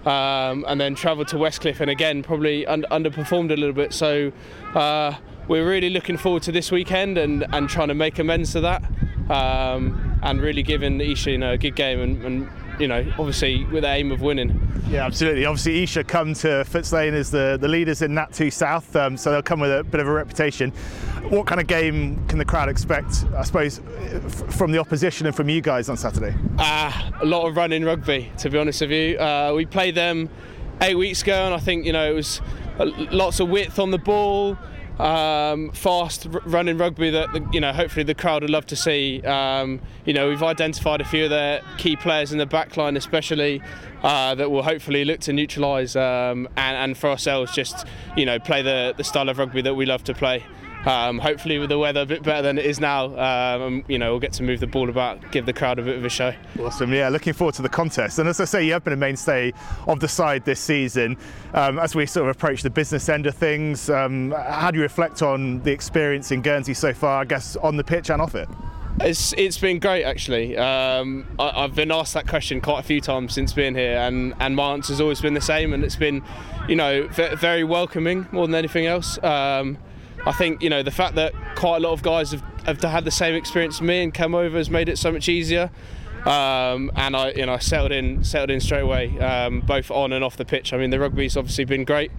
Um, 0.06 0.66
and 0.68 0.82
then 0.82 0.96
travelled 0.96 1.30
to 1.30 1.38
Westcliff, 1.38 1.80
and 1.80 1.90
again 1.90 2.24
probably 2.24 2.66
un- 2.68 2.86
underperformed 2.92 3.52
a 3.52 3.56
little 3.56 3.72
bit. 3.74 3.94
So 3.94 4.34
uh, 4.76 5.14
we're 5.48 5.66
really 5.66 5.90
looking 5.90 6.18
forward 6.18 6.44
to 6.44 6.52
this 6.52 6.72
weekend 6.72 7.18
and, 7.18 7.46
and 7.54 7.70
trying 7.70 7.88
to 7.88 7.94
make 7.94 8.20
amends 8.20 8.52
to 8.52 8.60
that, 8.62 8.84
um, 9.30 10.20
and 10.22 10.42
really 10.42 10.62
giving 10.62 10.98
know, 11.38 11.54
a 11.54 11.58
good 11.58 11.78
game 11.78 12.02
and, 12.02 12.26
and 12.26 12.50
you 12.80 12.88
know, 12.88 13.06
obviously 13.18 13.66
with 13.66 13.84
the 13.84 13.90
aim 13.90 14.12
of 14.12 14.22
winning. 14.22 14.60
Yeah, 14.88 15.06
absolutely. 15.06 15.46
Obviously, 15.46 15.82
Esher 15.82 16.04
come 16.04 16.34
to 16.36 16.48
Footes 16.66 16.92
Lane 16.92 17.14
as 17.14 17.32
the, 17.32 17.58
the 17.60 17.68
leaders 17.68 18.02
in 18.02 18.14
Nat 18.14 18.34
2 18.34 18.52
South, 18.52 18.96
um, 18.96 19.18
so 19.18 19.32
they'll 19.32 19.42
come 19.42 19.60
with 19.60 19.72
a 19.72 19.84
bit 19.84 20.00
of 20.00 20.08
a 20.08 20.12
reputation. 20.12 20.72
What 21.30 21.48
kind 21.48 21.62
of 21.62 21.68
game 21.68 22.26
can 22.28 22.38
the 22.38 22.46
crowd 22.46 22.70
expect, 22.70 23.26
I 23.36 23.44
suppose, 23.44 23.82
from 24.50 24.72
the 24.72 24.80
opposition 24.80 25.26
and 25.26 25.36
from 25.36 25.50
you 25.50 25.62
guys 25.62 25.90
on 25.90 25.98
Saturday? 25.98 26.36
Uh, 26.60 27.12
a 27.22 27.26
lot 27.26 27.48
of 27.48 27.56
running 27.56 27.84
rugby, 27.86 28.32
to 28.40 28.50
be 28.50 28.58
honest 28.58 28.82
with 28.82 28.92
you. 28.92 29.18
Uh, 29.18 29.54
we 29.56 29.66
played 29.66 29.96
them 29.96 30.30
eight 30.82 30.96
weeks 30.96 31.22
ago, 31.22 31.46
and 31.46 31.54
I 31.54 31.60
think, 31.60 31.86
you 31.86 31.94
know, 31.94 32.10
it 32.10 32.14
was 32.14 32.42
lots 32.78 33.40
of 33.40 33.50
width 33.50 33.80
on 33.80 33.92
the 33.92 33.98
ball 33.98 34.58
um, 35.00 35.72
fast 35.72 36.28
running 36.46 36.78
rugby 36.78 37.10
that 37.10 37.54
you 37.54 37.60
know 37.60 37.74
hopefully 37.74 38.04
the 38.04 38.14
crowd 38.14 38.42
would 38.42 38.52
love 38.52 38.66
to 38.68 38.76
see. 38.76 39.22
Um, 39.22 39.82
you 40.06 40.14
know 40.14 40.30
we've 40.30 40.44
identified 40.44 41.02
a 41.02 41.06
few 41.06 41.26
of 41.26 41.30
their 41.30 41.62
key 41.78 41.96
players 41.96 42.32
in 42.32 42.38
the 42.38 42.46
back 42.46 42.78
line, 42.78 42.98
especially 42.98 43.62
uh, 44.04 44.36
that 44.36 44.52
will 44.52 44.64
hopefully 44.64 45.06
look 45.06 45.20
to 45.22 45.34
neutralise 45.34 45.96
um, 45.96 46.48
and, 46.58 46.78
and, 46.78 46.98
for 46.98 47.10
ourselves 47.10 47.54
just 47.54 47.86
you 48.18 48.26
know 48.26 48.38
play 48.40 48.62
the, 48.62 48.94
the 48.98 49.04
style 49.04 49.30
of 49.30 49.38
rugby 49.38 49.62
that 49.62 49.76
we 49.76 49.86
love 49.86 50.04
to 50.04 50.14
play. 50.14 50.44
Um, 50.86 51.20
hopefully, 51.20 51.60
with 51.60 51.70
the 51.70 51.78
weather 51.78 52.02
a 52.02 52.06
bit 52.06 52.24
better 52.24 52.42
than 52.42 52.58
it 52.58 52.66
is 52.66 52.80
now, 52.80 53.18
um, 53.18 53.86
you 53.88 53.98
know, 53.98 54.12
we'll 54.12 54.20
get 54.20 54.34
to 54.34 54.44
move 54.44 54.60
the 54.60 54.68
ball 54.68 54.90
about, 54.90 55.32
give 55.32 55.46
the 55.46 55.54
crowd 55.54 55.80
a 55.80 55.82
bit 55.82 55.98
of 55.98 56.04
a 56.04 56.10
show. 56.10 56.34
Awesome, 56.60 56.94
yeah. 56.94 57.10
Looking 57.10 57.34
forward 57.34 57.56
to 57.56 57.62
the 57.62 57.70
contest. 57.70 58.20
And 58.20 58.28
as 58.28 58.40
I 58.40 58.46
say, 58.46 58.66
you 58.66 58.74
have 58.74 58.84
been 58.84 58.94
a 58.94 58.98
mainstay 58.98 59.54
of 59.88 60.00
the 60.00 60.08
side 60.08 60.44
this 60.44 60.60
season. 60.60 61.18
Um, 61.54 61.80
as 61.80 61.96
we 61.96 62.06
sort 62.06 62.30
of 62.30 62.36
approach 62.36 62.64
the 62.64 62.70
business 62.70 63.08
end 63.08 63.28
of 63.28 63.36
things, 63.36 63.90
um, 63.90 64.32
how 64.32 64.72
do 64.72 64.78
you 64.78 64.84
reflect 64.84 65.22
on 65.22 65.62
the 65.62 65.72
experience 65.72 66.32
in 66.32 66.42
Guernsey 66.42 66.74
so 66.74 66.94
far? 66.94 67.22
I 67.22 67.26
guess 67.26 67.56
on 67.58 67.78
the 67.78 67.84
pitch 67.84 68.10
and 68.10 68.22
off 68.22 68.36
it. 68.36 68.50
It's 69.02 69.34
it's 69.34 69.58
been 69.58 69.80
great 69.80 70.04
actually. 70.04 70.56
Um, 70.56 71.26
I, 71.40 71.64
have 71.64 71.74
been 71.74 71.92
asked 71.92 72.14
that 72.14 72.28
question 72.28 72.62
quite 72.62 72.80
a 72.80 72.84
few 72.84 73.02
times 73.02 73.34
since 73.34 73.52
being 73.52 73.74
here, 73.74 73.98
and 73.98 74.36
and 74.40 74.56
my 74.56 74.74
answer's 74.74 75.02
always 75.02 75.20
been 75.20 75.34
the 75.34 75.42
same, 75.42 75.74
and 75.74 75.84
it's 75.84 75.96
been, 75.96 76.22
you 76.68 76.76
know, 76.76 77.08
very 77.08 77.64
welcoming 77.64 78.28
more 78.32 78.46
than 78.46 78.54
anything 78.54 78.86
else. 78.86 79.22
Um, 79.24 79.80
I 80.26 80.32
think 80.32 80.62
you 80.62 80.70
know 80.70 80.84
the 80.84 80.92
fact 80.92 81.16
that 81.16 81.34
quite 81.56 81.78
a 81.78 81.80
lot 81.80 81.94
of 81.94 82.02
guys 82.02 82.32
have 82.32 82.44
have 82.66 82.82
had 82.82 83.06
the 83.06 83.12
same 83.12 83.36
experience 83.36 83.76
as 83.76 83.82
me 83.82 84.04
and 84.04 84.14
come 84.14 84.34
over 84.36 84.58
has 84.58 84.70
made 84.70 84.90
it 84.90 84.98
so 84.98 85.12
much 85.12 85.30
easier. 85.30 85.70
Um, 86.26 86.90
and 86.96 87.18
I, 87.18 87.32
you 87.32 87.46
know, 87.46 87.58
settled 87.58 87.92
in, 87.92 88.24
settled 88.24 88.50
in 88.50 88.62
straight 88.62 88.80
away, 88.84 89.20
um, 89.20 89.60
both 89.60 89.92
on 89.92 90.14
and 90.14 90.24
off 90.24 90.38
the 90.38 90.46
pitch. 90.46 90.72
I 90.72 90.78
mean, 90.78 90.90
the 90.90 90.98
rugby's 90.98 91.36
obviously 91.36 91.66
been 91.66 91.84
great, 91.84 92.12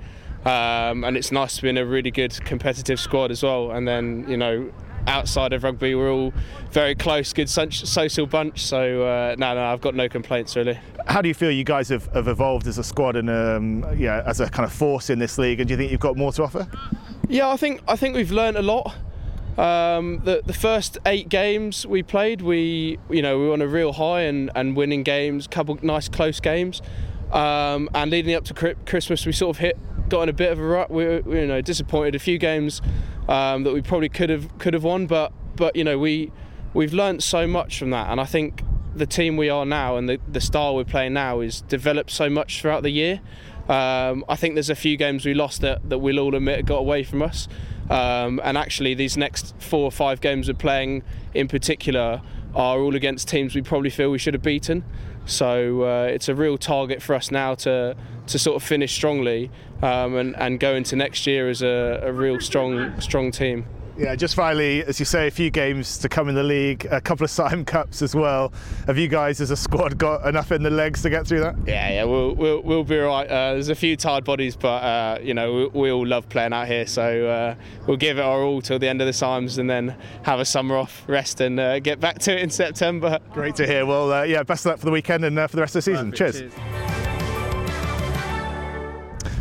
um, 0.44 1.04
and 1.04 1.16
it's 1.16 1.32
nice 1.32 1.56
to 1.56 1.62
be 1.62 1.70
in 1.70 1.78
a 1.78 1.86
really 1.86 2.10
good 2.10 2.38
competitive 2.44 3.00
squad 3.00 3.30
as 3.30 3.42
well. 3.42 3.70
And 3.70 3.88
then, 3.88 4.26
you 4.28 4.36
know, 4.36 4.70
outside 5.06 5.54
of 5.54 5.64
rugby, 5.64 5.94
we're 5.94 6.12
all 6.12 6.34
very 6.70 6.94
close, 6.94 7.32
good 7.32 7.48
social 7.48 8.26
bunch. 8.26 8.62
So 8.62 9.04
uh, 9.04 9.36
no, 9.38 9.54
no, 9.54 9.64
I've 9.64 9.80
got 9.80 9.94
no 9.94 10.08
complaints 10.08 10.54
really. 10.56 10.78
How 11.06 11.22
do 11.22 11.28
you 11.28 11.34
feel 11.34 11.50
you 11.50 11.64
guys 11.64 11.88
have, 11.88 12.06
have 12.12 12.28
evolved 12.28 12.66
as 12.66 12.78
a 12.78 12.84
squad 12.84 13.16
and 13.16 13.30
um, 13.30 13.86
yeah, 13.96 14.22
as 14.26 14.40
a 14.40 14.48
kind 14.48 14.66
of 14.66 14.72
force 14.72 15.10
in 15.10 15.18
this 15.18 15.38
league? 15.38 15.60
And 15.60 15.68
do 15.68 15.72
you 15.72 15.78
think 15.78 15.90
you've 15.90 16.00
got 16.00 16.16
more 16.16 16.32
to 16.32 16.42
offer? 16.42 16.66
Yeah, 17.28 17.48
I 17.48 17.56
think 17.56 17.82
I 17.88 17.96
think 17.96 18.14
we've 18.14 18.30
learned 18.30 18.56
a 18.56 18.62
lot. 18.62 18.94
Um, 19.56 20.20
the 20.24 20.42
the 20.44 20.52
first 20.52 20.98
eight 21.06 21.28
games 21.28 21.86
we 21.86 22.02
played, 22.02 22.42
we 22.42 22.98
you 23.10 23.22
know 23.22 23.38
we 23.38 23.46
were 23.46 23.52
on 23.52 23.62
a 23.62 23.68
real 23.68 23.92
high 23.92 24.22
and, 24.22 24.50
and 24.54 24.76
winning 24.76 25.02
games, 25.02 25.46
couple 25.46 25.78
nice 25.82 26.08
close 26.08 26.40
games, 26.40 26.82
um, 27.32 27.88
and 27.94 28.10
leading 28.10 28.34
up 28.34 28.44
to 28.46 28.74
Christmas 28.86 29.24
we 29.24 29.32
sort 29.32 29.56
of 29.56 29.60
hit 29.60 29.78
got 30.08 30.24
in 30.24 30.28
a 30.28 30.32
bit 30.32 30.52
of 30.52 30.58
a 30.58 30.62
rut. 30.62 30.90
We 30.90 31.04
were 31.04 31.40
you 31.40 31.46
know 31.46 31.60
disappointed 31.60 32.14
a 32.14 32.18
few 32.18 32.38
games 32.38 32.82
um, 33.28 33.64
that 33.64 33.72
we 33.72 33.80
probably 33.80 34.08
could 34.08 34.30
have 34.30 34.58
could 34.58 34.74
have 34.74 34.84
won, 34.84 35.06
but 35.06 35.32
but 35.56 35.76
you 35.76 35.84
know 35.84 35.98
we 35.98 36.30
we've 36.74 36.92
learnt 36.92 37.22
so 37.22 37.46
much 37.46 37.78
from 37.78 37.90
that, 37.90 38.10
and 38.10 38.20
I 38.20 38.24
think 38.24 38.62
the 38.94 39.06
team 39.06 39.36
we 39.36 39.48
are 39.48 39.66
now 39.66 39.96
and 39.96 40.08
the, 40.08 40.20
the 40.28 40.40
style 40.40 40.76
we're 40.76 40.84
playing 40.84 41.12
now 41.12 41.40
is 41.40 41.62
developed 41.62 42.10
so 42.10 42.30
much 42.30 42.60
throughout 42.60 42.82
the 42.82 42.90
year. 42.90 43.20
Um, 43.68 44.24
I 44.28 44.36
think 44.36 44.54
there's 44.54 44.70
a 44.70 44.74
few 44.74 44.96
games 44.96 45.24
we 45.24 45.34
lost 45.34 45.60
that, 45.62 45.88
that 45.88 45.98
we'll 45.98 46.18
all 46.18 46.34
admit 46.34 46.66
got 46.66 46.78
away 46.78 47.02
from 47.02 47.22
us. 47.22 47.48
Um, 47.90 48.40
and 48.42 48.56
actually, 48.56 48.94
these 48.94 49.16
next 49.16 49.54
four 49.58 49.84
or 49.84 49.92
five 49.92 50.20
games 50.20 50.48
we're 50.48 50.54
playing 50.54 51.02
in 51.32 51.48
particular 51.48 52.22
are 52.54 52.78
all 52.78 52.94
against 52.94 53.28
teams 53.28 53.54
we 53.54 53.62
probably 53.62 53.90
feel 53.90 54.10
we 54.10 54.18
should 54.18 54.34
have 54.34 54.42
beaten. 54.42 54.84
So 55.26 55.82
uh, 55.82 56.04
it's 56.04 56.28
a 56.28 56.34
real 56.34 56.58
target 56.58 57.02
for 57.02 57.14
us 57.14 57.30
now 57.30 57.54
to 57.56 57.96
to 58.26 58.38
sort 58.38 58.56
of 58.56 58.62
finish 58.62 58.94
strongly 58.94 59.50
um, 59.82 60.16
and, 60.16 60.34
and 60.36 60.58
go 60.58 60.74
into 60.74 60.96
next 60.96 61.26
year 61.26 61.50
as 61.50 61.60
a, 61.60 62.00
a 62.02 62.12
real 62.12 62.40
strong 62.40 62.98
strong 63.00 63.30
team. 63.30 63.66
Yeah, 63.96 64.16
just 64.16 64.34
finally, 64.34 64.82
as 64.84 64.98
you 64.98 65.04
say, 65.04 65.28
a 65.28 65.30
few 65.30 65.50
games 65.50 65.98
to 65.98 66.08
come 66.08 66.28
in 66.28 66.34
the 66.34 66.42
league, 66.42 66.86
a 66.90 67.00
couple 67.00 67.24
of 67.24 67.30
Siam 67.30 67.64
Cups 67.74 68.02
as 68.02 68.14
well. 68.14 68.52
Have 68.86 68.98
you 68.98 69.06
guys, 69.06 69.40
as 69.40 69.50
a 69.52 69.56
squad, 69.56 69.98
got 69.98 70.26
enough 70.26 70.50
in 70.50 70.62
the 70.64 70.70
legs 70.70 71.02
to 71.02 71.10
get 71.10 71.26
through 71.26 71.40
that? 71.40 71.54
Yeah, 71.66 71.90
yeah, 71.90 72.04
we'll 72.04 72.34
we'll, 72.34 72.60
we'll 72.62 72.84
be 72.84 72.98
all 72.98 73.06
right. 73.06 73.26
Uh, 73.26 73.52
there's 73.52 73.68
a 73.68 73.74
few 73.74 73.96
tired 73.96 74.24
bodies, 74.24 74.56
but 74.56 74.82
uh, 74.82 75.18
you 75.22 75.32
know 75.32 75.54
we, 75.54 75.66
we, 75.66 75.90
all 75.92 76.06
love 76.06 76.28
playing 76.28 76.52
out 76.52 76.66
here, 76.66 76.86
so 76.86 77.26
uh, 77.28 77.54
we'll 77.86 77.96
give 77.96 78.18
it 78.18 78.22
our 78.22 78.42
all 78.42 78.60
till 78.60 78.80
the 78.80 78.88
end 78.88 79.00
of 79.00 79.06
the 79.06 79.12
Siams, 79.12 79.58
and 79.58 79.70
then 79.70 79.94
have 80.24 80.40
a 80.40 80.44
summer 80.44 80.76
off, 80.76 81.04
rest, 81.06 81.40
and 81.40 81.60
uh, 81.60 81.78
get 81.78 82.00
back 82.00 82.18
to 82.20 82.32
it 82.32 82.42
in 82.42 82.50
September. 82.50 83.20
Great 83.32 83.54
to 83.56 83.66
hear. 83.66 83.86
Well, 83.86 84.12
uh, 84.12 84.22
yeah, 84.24 84.42
best 84.42 84.66
of 84.66 84.70
luck 84.70 84.80
for 84.80 84.86
the 84.86 84.92
weekend 84.92 85.24
and 85.24 85.38
uh, 85.38 85.46
for 85.46 85.56
the 85.56 85.62
rest 85.62 85.76
of 85.76 85.84
the 85.84 85.92
season. 85.92 86.10
Cheers. 86.10 86.40
Cheers. 86.40 87.03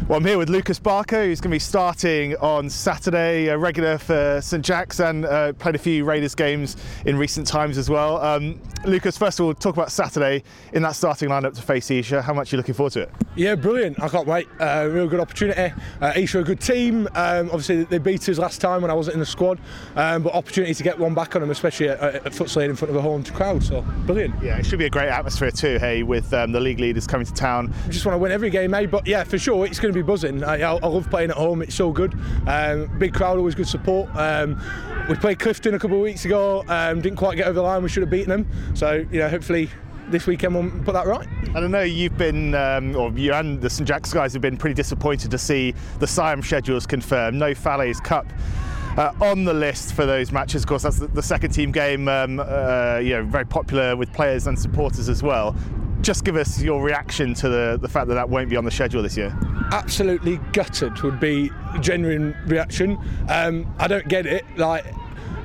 Well, 0.10 0.17
I'm 0.17 0.25
here 0.25 0.38
with 0.38 0.50
Lucas 0.50 0.79
Barker, 0.79 1.24
who's 1.24 1.39
going 1.39 1.51
to 1.51 1.55
be 1.55 1.60
starting 1.60 2.36
on 2.36 2.69
Saturday, 2.69 3.48
a 3.48 3.57
regular 3.57 3.98
for 3.98 4.41
St 4.41 4.63
Jack's, 4.63 5.00
and 5.00 5.24
uh, 5.24 5.53
played 5.53 5.75
a 5.75 5.79
few 5.79 6.03
Raiders 6.03 6.36
games 6.36 6.75
in 7.05 7.15
recent 7.17 7.48
times 7.48 7.77
as 7.77 7.89
well. 7.89 8.17
Um, 8.17 8.62
Lucas, 8.83 9.17
first 9.17 9.39
of 9.39 9.45
all, 9.45 9.53
talk 9.53 9.77
about 9.77 9.93
Saturday 9.93 10.43
in 10.74 10.83
that 10.83 10.98
starting 10.98 11.29
lineup 11.29 11.55
to 11.55 11.62
face 11.62 11.89
Esher. 11.89 12.22
How 12.22 12.33
much 12.33 12.51
are 12.51 12.55
you 12.55 12.57
looking 12.57 12.74
forward 12.74 12.91
to 12.93 13.03
it? 13.03 13.12
Yeah, 13.38 13.55
brilliant. 13.55 14.03
I 14.03 14.10
can't 14.10 14.27
wait. 14.27 14.50
Uh, 14.60 14.89
real 14.91 15.07
good 15.07 15.22
opportunity. 15.22 15.74
Uh, 16.01 16.12
Esher 16.15 16.41
a 16.41 16.43
good 16.43 16.60
team. 16.60 17.07
Um, 17.15 17.45
obviously, 17.45 17.86
they 17.86 17.98
beat 17.98 18.27
us 18.27 18.38
last 18.38 18.60
time 18.60 18.81
when 18.81 18.91
I 18.91 18.93
wasn't 18.93 19.13
in 19.13 19.19
the 19.22 19.25
squad, 19.25 19.57
um, 19.95 20.22
but 20.22 20.33
opportunity 20.33 20.74
to 20.74 20.83
get 20.83 21.00
one 21.00 21.13
back 21.13 21.33
on 21.36 21.41
them, 21.41 21.50
especially 21.50 21.88
at, 21.88 22.01
at 22.01 22.33
Footes 22.33 22.55
Lane 22.55 22.69
in 22.69 22.75
front 22.75 22.89
of 22.89 22.98
a 22.98 23.01
home 23.01 23.24
crowd. 23.24 23.63
So 23.63 23.81
brilliant. 24.05 24.36
Yeah, 24.43 24.57
it 24.57 24.65
should 24.65 24.79
be 24.79 24.86
a 24.86 24.89
great 24.89 25.07
atmosphere 25.07 25.50
too. 25.50 25.79
Hey, 25.79 26.03
with 26.03 26.33
um, 26.33 26.51
the 26.51 26.60
league 26.60 26.81
leaders 26.81 27.07
coming 27.07 27.25
to 27.25 27.33
town. 27.33 27.74
We 27.88 27.93
just 27.93 28.05
want 28.05 28.15
to 28.15 28.19
win 28.19 28.33
every 28.33 28.50
game, 28.50 28.72
mate. 28.72 28.91
But 28.91 29.07
yeah, 29.07 29.24
for 29.24 29.39
sure, 29.39 29.65
it's 29.65 29.79
going 29.79 29.92
to 29.92 29.92
be 29.93 30.01
buzzing. 30.01 30.43
I, 30.43 30.62
I, 30.62 30.71
love 30.73 31.09
playing 31.09 31.31
at 31.31 31.38
home. 31.38 31.62
It's 31.62 31.75
so 31.75 31.91
good. 31.91 32.13
Um, 32.47 32.89
big 33.00 33.13
crowd, 33.13 33.38
always 33.38 33.55
good 33.55 33.67
support. 33.67 34.09
Um, 34.15 34.62
we 35.09 35.15
played 35.15 35.39
Clifton 35.39 35.73
a 35.73 35.79
couple 35.79 35.97
of 35.97 36.03
weeks 36.03 36.25
ago. 36.25 36.63
Um, 36.67 37.01
didn't 37.01 37.17
quite 37.17 37.38
get 37.38 37.47
over 37.47 37.55
the 37.55 37.62
line. 37.62 37.83
We 37.83 37.89
should 37.89 38.03
have 38.03 38.09
beaten 38.09 38.29
them. 38.29 38.75
So 38.75 39.05
you 39.12 39.19
know, 39.19 39.29
hopefully 39.29 39.69
this 40.09 40.27
weekend 40.27 40.55
we'll 40.55 40.69
put 40.83 40.93
that 40.93 41.05
right. 41.05 41.27
I 41.55 41.59
don't 41.59 41.71
know, 41.71 41.81
you've 41.81 42.17
been, 42.17 42.53
um, 42.55 42.95
or 42.95 43.12
you 43.12 43.33
and 43.33 43.62
the 43.62 43.69
St 43.69 43.88
Jack's 43.88 44.13
guys 44.13 44.33
have 44.33 44.41
been 44.41 44.57
pretty 44.57 44.73
disappointed 44.73 45.31
to 45.31 45.38
see 45.38 45.73
the 46.00 46.07
Siam 46.07 46.41
schedules 46.41 46.85
confirmed. 46.85 47.38
No 47.38 47.53
Falaise 47.53 48.00
Cup. 48.00 48.25
Uh, 48.97 49.12
on 49.21 49.43
the 49.43 49.53
list 49.53 49.93
for 49.93 50.05
those 50.05 50.31
matches, 50.31 50.63
of 50.63 50.67
course, 50.67 50.83
that's 50.83 51.00
the, 51.00 51.07
the 51.07 51.23
second 51.23 51.51
team 51.51 51.71
game. 51.71 52.07
Um, 52.07 52.39
uh, 52.39 53.00
you 53.01 53.12
know, 53.12 53.23
very 53.23 53.45
popular 53.45 53.95
with 53.95 54.13
players 54.13 54.45
and 54.45 54.57
supporters 54.57 55.09
as 55.09 55.23
well 55.23 55.55
just 56.03 56.25
give 56.25 56.36
us 56.36 56.62
your 56.62 56.83
reaction 56.83 57.33
to 57.33 57.50
the, 57.50 57.79
the 57.81 57.88
fact 57.88 58.07
that 58.10 58.15
that 58.15 58.29
won't 58.29 58.50
be 58.50 58.57
on 58.57 58.65
the 58.65 58.72
schedule 58.72 59.01
this 59.01 59.17
year. 59.17 59.36
Absolutely 59.72 60.38
gutted 60.51 61.01
would 61.01 61.19
be 61.19 61.50
genuine 61.79 62.36
reaction. 62.45 62.98
Um, 63.29 63.74
I 63.79 63.88
don't 63.88 64.07
get 64.07 64.25
it. 64.25 64.45
Like 64.57 64.86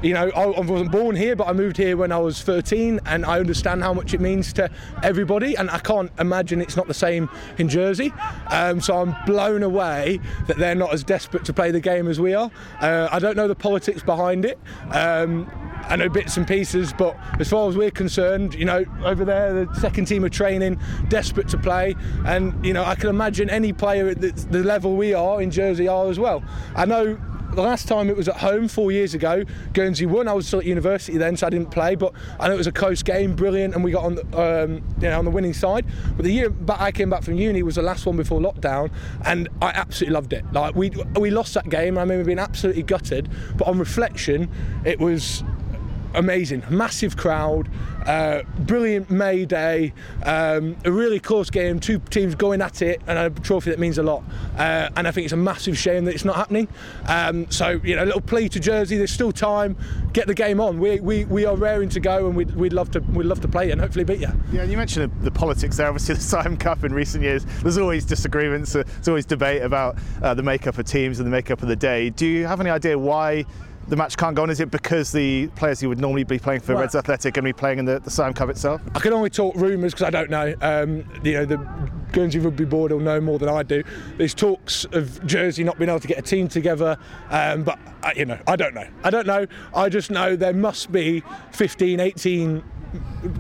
you 0.02 0.14
know, 0.14 0.30
I, 0.30 0.46
wasn't 0.60 0.92
born 0.92 1.16
here, 1.16 1.34
but 1.34 1.48
I 1.48 1.52
moved 1.52 1.76
here 1.76 1.96
when 1.96 2.12
I 2.12 2.18
was 2.18 2.42
13, 2.42 3.00
and 3.06 3.24
I 3.24 3.40
understand 3.40 3.82
how 3.82 3.92
much 3.92 4.14
it 4.14 4.20
means 4.20 4.52
to 4.54 4.70
everybody. 5.02 5.56
And 5.56 5.70
I 5.70 5.78
can't 5.78 6.10
imagine 6.20 6.60
it's 6.60 6.76
not 6.76 6.86
the 6.86 6.94
same 6.94 7.28
in 7.58 7.68
Jersey. 7.68 8.12
Um, 8.48 8.80
so 8.80 8.98
I'm 8.98 9.16
blown 9.26 9.62
away 9.62 10.20
that 10.46 10.56
they're 10.56 10.76
not 10.76 10.92
as 10.92 11.02
desperate 11.02 11.44
to 11.46 11.52
play 11.52 11.70
the 11.70 11.80
game 11.80 12.06
as 12.06 12.20
we 12.20 12.34
are. 12.34 12.50
Uh, 12.80 13.08
I 13.10 13.18
don't 13.18 13.36
know 13.36 13.48
the 13.48 13.56
politics 13.56 14.02
behind 14.02 14.44
it. 14.44 14.58
Um, 14.92 15.50
I 15.85 15.97
know 15.97 16.08
bits 16.08 16.37
and 16.37 16.47
pieces, 16.47 16.92
but 16.92 17.16
as 17.38 17.49
far 17.49 17.68
as 17.68 17.76
we're 17.76 17.90
concerned, 17.90 18.54
you 18.54 18.64
know, 18.64 18.85
over 19.04 19.25
there, 19.25 19.64
the 19.64 19.75
second 19.75 20.06
team 20.06 20.25
are 20.25 20.28
training, 20.28 20.80
desperate 21.08 21.49
to 21.49 21.58
play, 21.58 21.94
and 22.26 22.64
you 22.64 22.73
know, 22.73 22.85
I 22.85 22.94
can 22.94 23.08
imagine 23.08 23.49
any 23.50 23.73
player 23.73 24.08
at 24.08 24.20
the, 24.20 24.30
the 24.30 24.62
level 24.62 24.97
we 24.97 25.14
are 25.14 25.40
in 25.40 25.50
Jersey 25.50 25.88
are 25.88 26.08
as 26.08 26.18
well. 26.18 26.42
I 26.75 26.85
know 26.85 27.18
the 27.54 27.62
last 27.62 27.88
time 27.88 28.08
it 28.08 28.16
was 28.16 28.28
at 28.28 28.37
home 28.37 28.68
four 28.68 28.92
years 28.92 29.14
ago, 29.14 29.44
Guernsey 29.73 30.06
won. 30.06 30.28
I 30.28 30.32
was 30.32 30.47
still 30.47 30.61
at 30.61 30.66
university 30.66 31.16
then, 31.16 31.37
so 31.37 31.47
I 31.47 31.50
didn't 31.50 31.70
play. 31.70 31.94
But 31.94 32.12
I 32.38 32.49
know 32.49 32.54
it 32.54 32.58
was 32.58 32.66
a 32.66 32.73
close 32.73 33.02
game, 33.02 33.35
brilliant, 33.35 33.75
and 33.75 33.82
we 33.82 33.90
got 33.90 34.04
on 34.04 34.14
the, 34.16 34.23
um, 34.38 34.75
you 35.00 35.08
know 35.08 35.18
on 35.18 35.25
the 35.25 35.30
winning 35.30 35.54
side. 35.54 35.87
But 36.16 36.25
the 36.25 36.30
year 36.30 36.50
back 36.50 36.80
I 36.80 36.92
came 36.92 37.11
back 37.11 37.23
from 37.23 37.35
uni 37.35 37.62
was 37.62 37.76
the 37.76 37.82
last 37.82 38.06
one 38.06 38.16
before 38.16 38.40
lockdown, 38.40 38.90
and 39.25 39.49
I 39.62 39.70
absolutely 39.70 40.14
loved 40.14 40.32
it. 40.32 40.44
Like 40.52 40.75
we 40.75 40.90
we 41.18 41.30
lost 41.30 41.54
that 41.54 41.68
game, 41.68 41.99
I 41.99 42.02
remember 42.02 42.25
being 42.25 42.38
absolutely 42.38 42.82
gutted. 42.82 43.28
But 43.56 43.66
on 43.68 43.78
reflection, 43.78 44.50
it 44.85 44.99
was 44.99 45.42
amazing, 46.18 46.64
massive 46.68 47.16
crowd, 47.16 47.70
uh, 48.06 48.42
brilliant 48.60 49.08
May 49.10 49.44
Day, 49.44 49.92
um, 50.25 50.76
a 50.84 50.90
really 50.90 51.20
close 51.20 51.48
game, 51.48 51.78
two 51.78 52.00
teams 52.10 52.34
going 52.34 52.60
at 52.60 52.82
it, 52.82 53.00
and 53.06 53.18
a 53.18 53.30
trophy 53.40 53.70
that 53.70 53.78
means 53.78 53.98
a 53.98 54.02
lot. 54.02 54.25
Uh, 54.56 54.90
and 54.96 55.06
I 55.06 55.12
think 55.12 55.25
it's 55.25 55.32
a 55.32 55.37
massive 55.37 55.78
shame 55.78 56.04
that 56.06 56.14
it's 56.14 56.25
not 56.25 56.37
happening. 56.37 56.68
Um, 57.06 57.50
so, 57.50 57.80
you 57.84 57.94
know, 57.94 58.02
a 58.02 58.06
little 58.06 58.20
plea 58.20 58.48
to 58.48 58.60
Jersey, 58.60 58.96
there's 58.96 59.12
still 59.12 59.30
time, 59.30 59.76
get 60.12 60.26
the 60.26 60.34
game 60.34 60.60
on. 60.60 60.78
We, 60.80 60.98
we, 61.00 61.25
we 61.26 61.46
are 61.46 61.56
raring 61.56 61.88
to 61.90 62.00
go 62.00 62.26
and 62.26 62.37
we'd, 62.37 62.50
we'd, 62.56 62.72
love 62.72 62.90
to, 62.92 63.00
we'd 63.00 63.26
love 63.26 63.40
to 63.42 63.48
play 63.48 63.70
and 63.70 63.80
hopefully 63.80 64.04
beat 64.04 64.20
you. 64.20 64.32
Yeah, 64.52 64.62
and 64.62 64.70
you 64.70 64.76
mentioned 64.76 65.12
the 65.22 65.30
politics 65.30 65.76
there, 65.76 65.87
obviously 65.87 66.14
the 66.16 66.20
Siam 66.20 66.56
Cup 66.56 66.82
in 66.82 66.92
recent 66.92 67.22
years, 67.22 67.44
there's 67.62 67.78
always 67.78 68.04
disagreements, 68.04 68.75
uh, 68.75 68.82
there's 68.84 69.08
always 69.08 69.26
debate 69.26 69.62
about 69.62 69.96
uh, 70.22 70.34
the 70.34 70.42
makeup 70.42 70.78
of 70.78 70.87
teams 70.87 71.20
and 71.20 71.26
the 71.26 71.30
makeup 71.30 71.62
of 71.62 71.68
the 71.68 71.76
day. 71.76 72.10
Do 72.10 72.26
you 72.26 72.46
have 72.46 72.60
any 72.60 72.70
idea 72.70 72.98
why 72.98 73.44
the 73.88 73.97
match 73.97 74.16
can't 74.16 74.37
go 74.37 74.42
on? 74.42 74.50
Is 74.50 74.61
it 74.61 74.71
because 74.71 75.12
the 75.12 75.49
players 75.49 75.80
who 75.80 75.88
would 75.88 75.99
normally 75.99 76.25
be 76.25 76.38
playing 76.38 76.61
for 76.61 76.75
well, 76.75 76.83
Reds 76.83 76.95
Athletic 76.95 77.33
are 77.33 77.40
going 77.40 77.45
to 77.45 77.54
be 77.54 77.59
playing 77.59 77.78
in 77.78 77.85
the, 77.85 77.99
the 78.00 78.11
Siam 78.11 78.35
Cup 78.35 78.50
itself? 78.50 78.83
I 78.95 79.00
can 79.00 79.12
only 79.12 79.30
talk 79.30 79.54
rumours 79.57 79.95
because 79.95 80.07
I 80.07 80.11
don't 80.11 80.30
know. 80.30 80.54
Um, 80.61 81.04
you 81.23 81.33
know, 81.35 81.45
the 81.45 81.57
Guernsey 82.12 82.38
Rugby 82.38 82.64
Board 82.64 82.92
will 82.92 83.00
know 83.00 83.21
more 83.21 83.38
than 83.38 83.49
I 83.49 83.62
do. 83.62 83.83
There's 84.16 84.35
talks 84.35 84.85
of 84.92 85.25
Jersey 85.26 85.64
not 85.64 85.78
being 85.78 85.88
able 85.88 86.00
to 86.00 86.09
get 86.09 86.18
a 86.18 86.23
team 86.23 86.49
together, 86.49 86.99
um, 87.30 87.64
but 87.64 87.78
uh, 88.02 88.11
you 88.14 88.26
know, 88.26 88.38
I 88.47 88.57
don't 88.57 88.75
know. 88.75 88.87
I 89.04 89.11
don't 89.11 89.26
know. 89.26 89.47
I 89.75 89.88
just 89.88 90.11
know 90.11 90.37
there 90.37 90.52
must 90.52 90.92
be 90.92 91.23
15, 91.52 92.00
18 92.00 92.62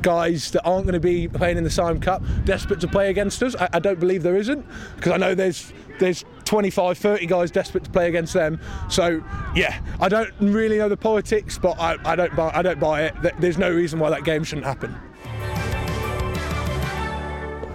guys 0.02 0.50
that 0.50 0.62
aren't 0.64 0.84
going 0.84 0.94
to 0.94 1.00
be 1.00 1.28
playing 1.28 1.56
in 1.56 1.64
the 1.64 1.70
Siam 1.70 2.00
Cup 2.00 2.22
desperate 2.44 2.80
to 2.80 2.88
play 2.88 3.10
against 3.10 3.42
us. 3.42 3.54
I, 3.56 3.68
I 3.74 3.78
don't 3.78 4.00
believe 4.00 4.22
there 4.22 4.36
isn't 4.36 4.66
because 4.96 5.12
I 5.12 5.16
know 5.16 5.34
there's 5.34 5.72
there's 5.98 6.24
25, 6.48 6.96
30 6.96 7.26
guys 7.26 7.50
desperate 7.50 7.84
to 7.84 7.90
play 7.90 8.08
against 8.08 8.32
them. 8.32 8.58
So 8.88 9.22
yeah, 9.54 9.80
I 10.00 10.08
don't 10.08 10.32
really 10.40 10.78
know 10.78 10.88
the 10.88 10.96
politics, 10.96 11.58
but 11.58 11.78
I, 11.78 11.96
I 12.04 12.16
don't 12.16 12.34
buy 12.34 12.50
I 12.54 12.62
don't 12.62 12.80
buy 12.80 13.04
it. 13.04 13.14
There's 13.38 13.58
no 13.58 13.70
reason 13.70 13.98
why 13.98 14.10
that 14.10 14.24
game 14.24 14.44
shouldn't 14.44 14.66
happen. 14.66 14.96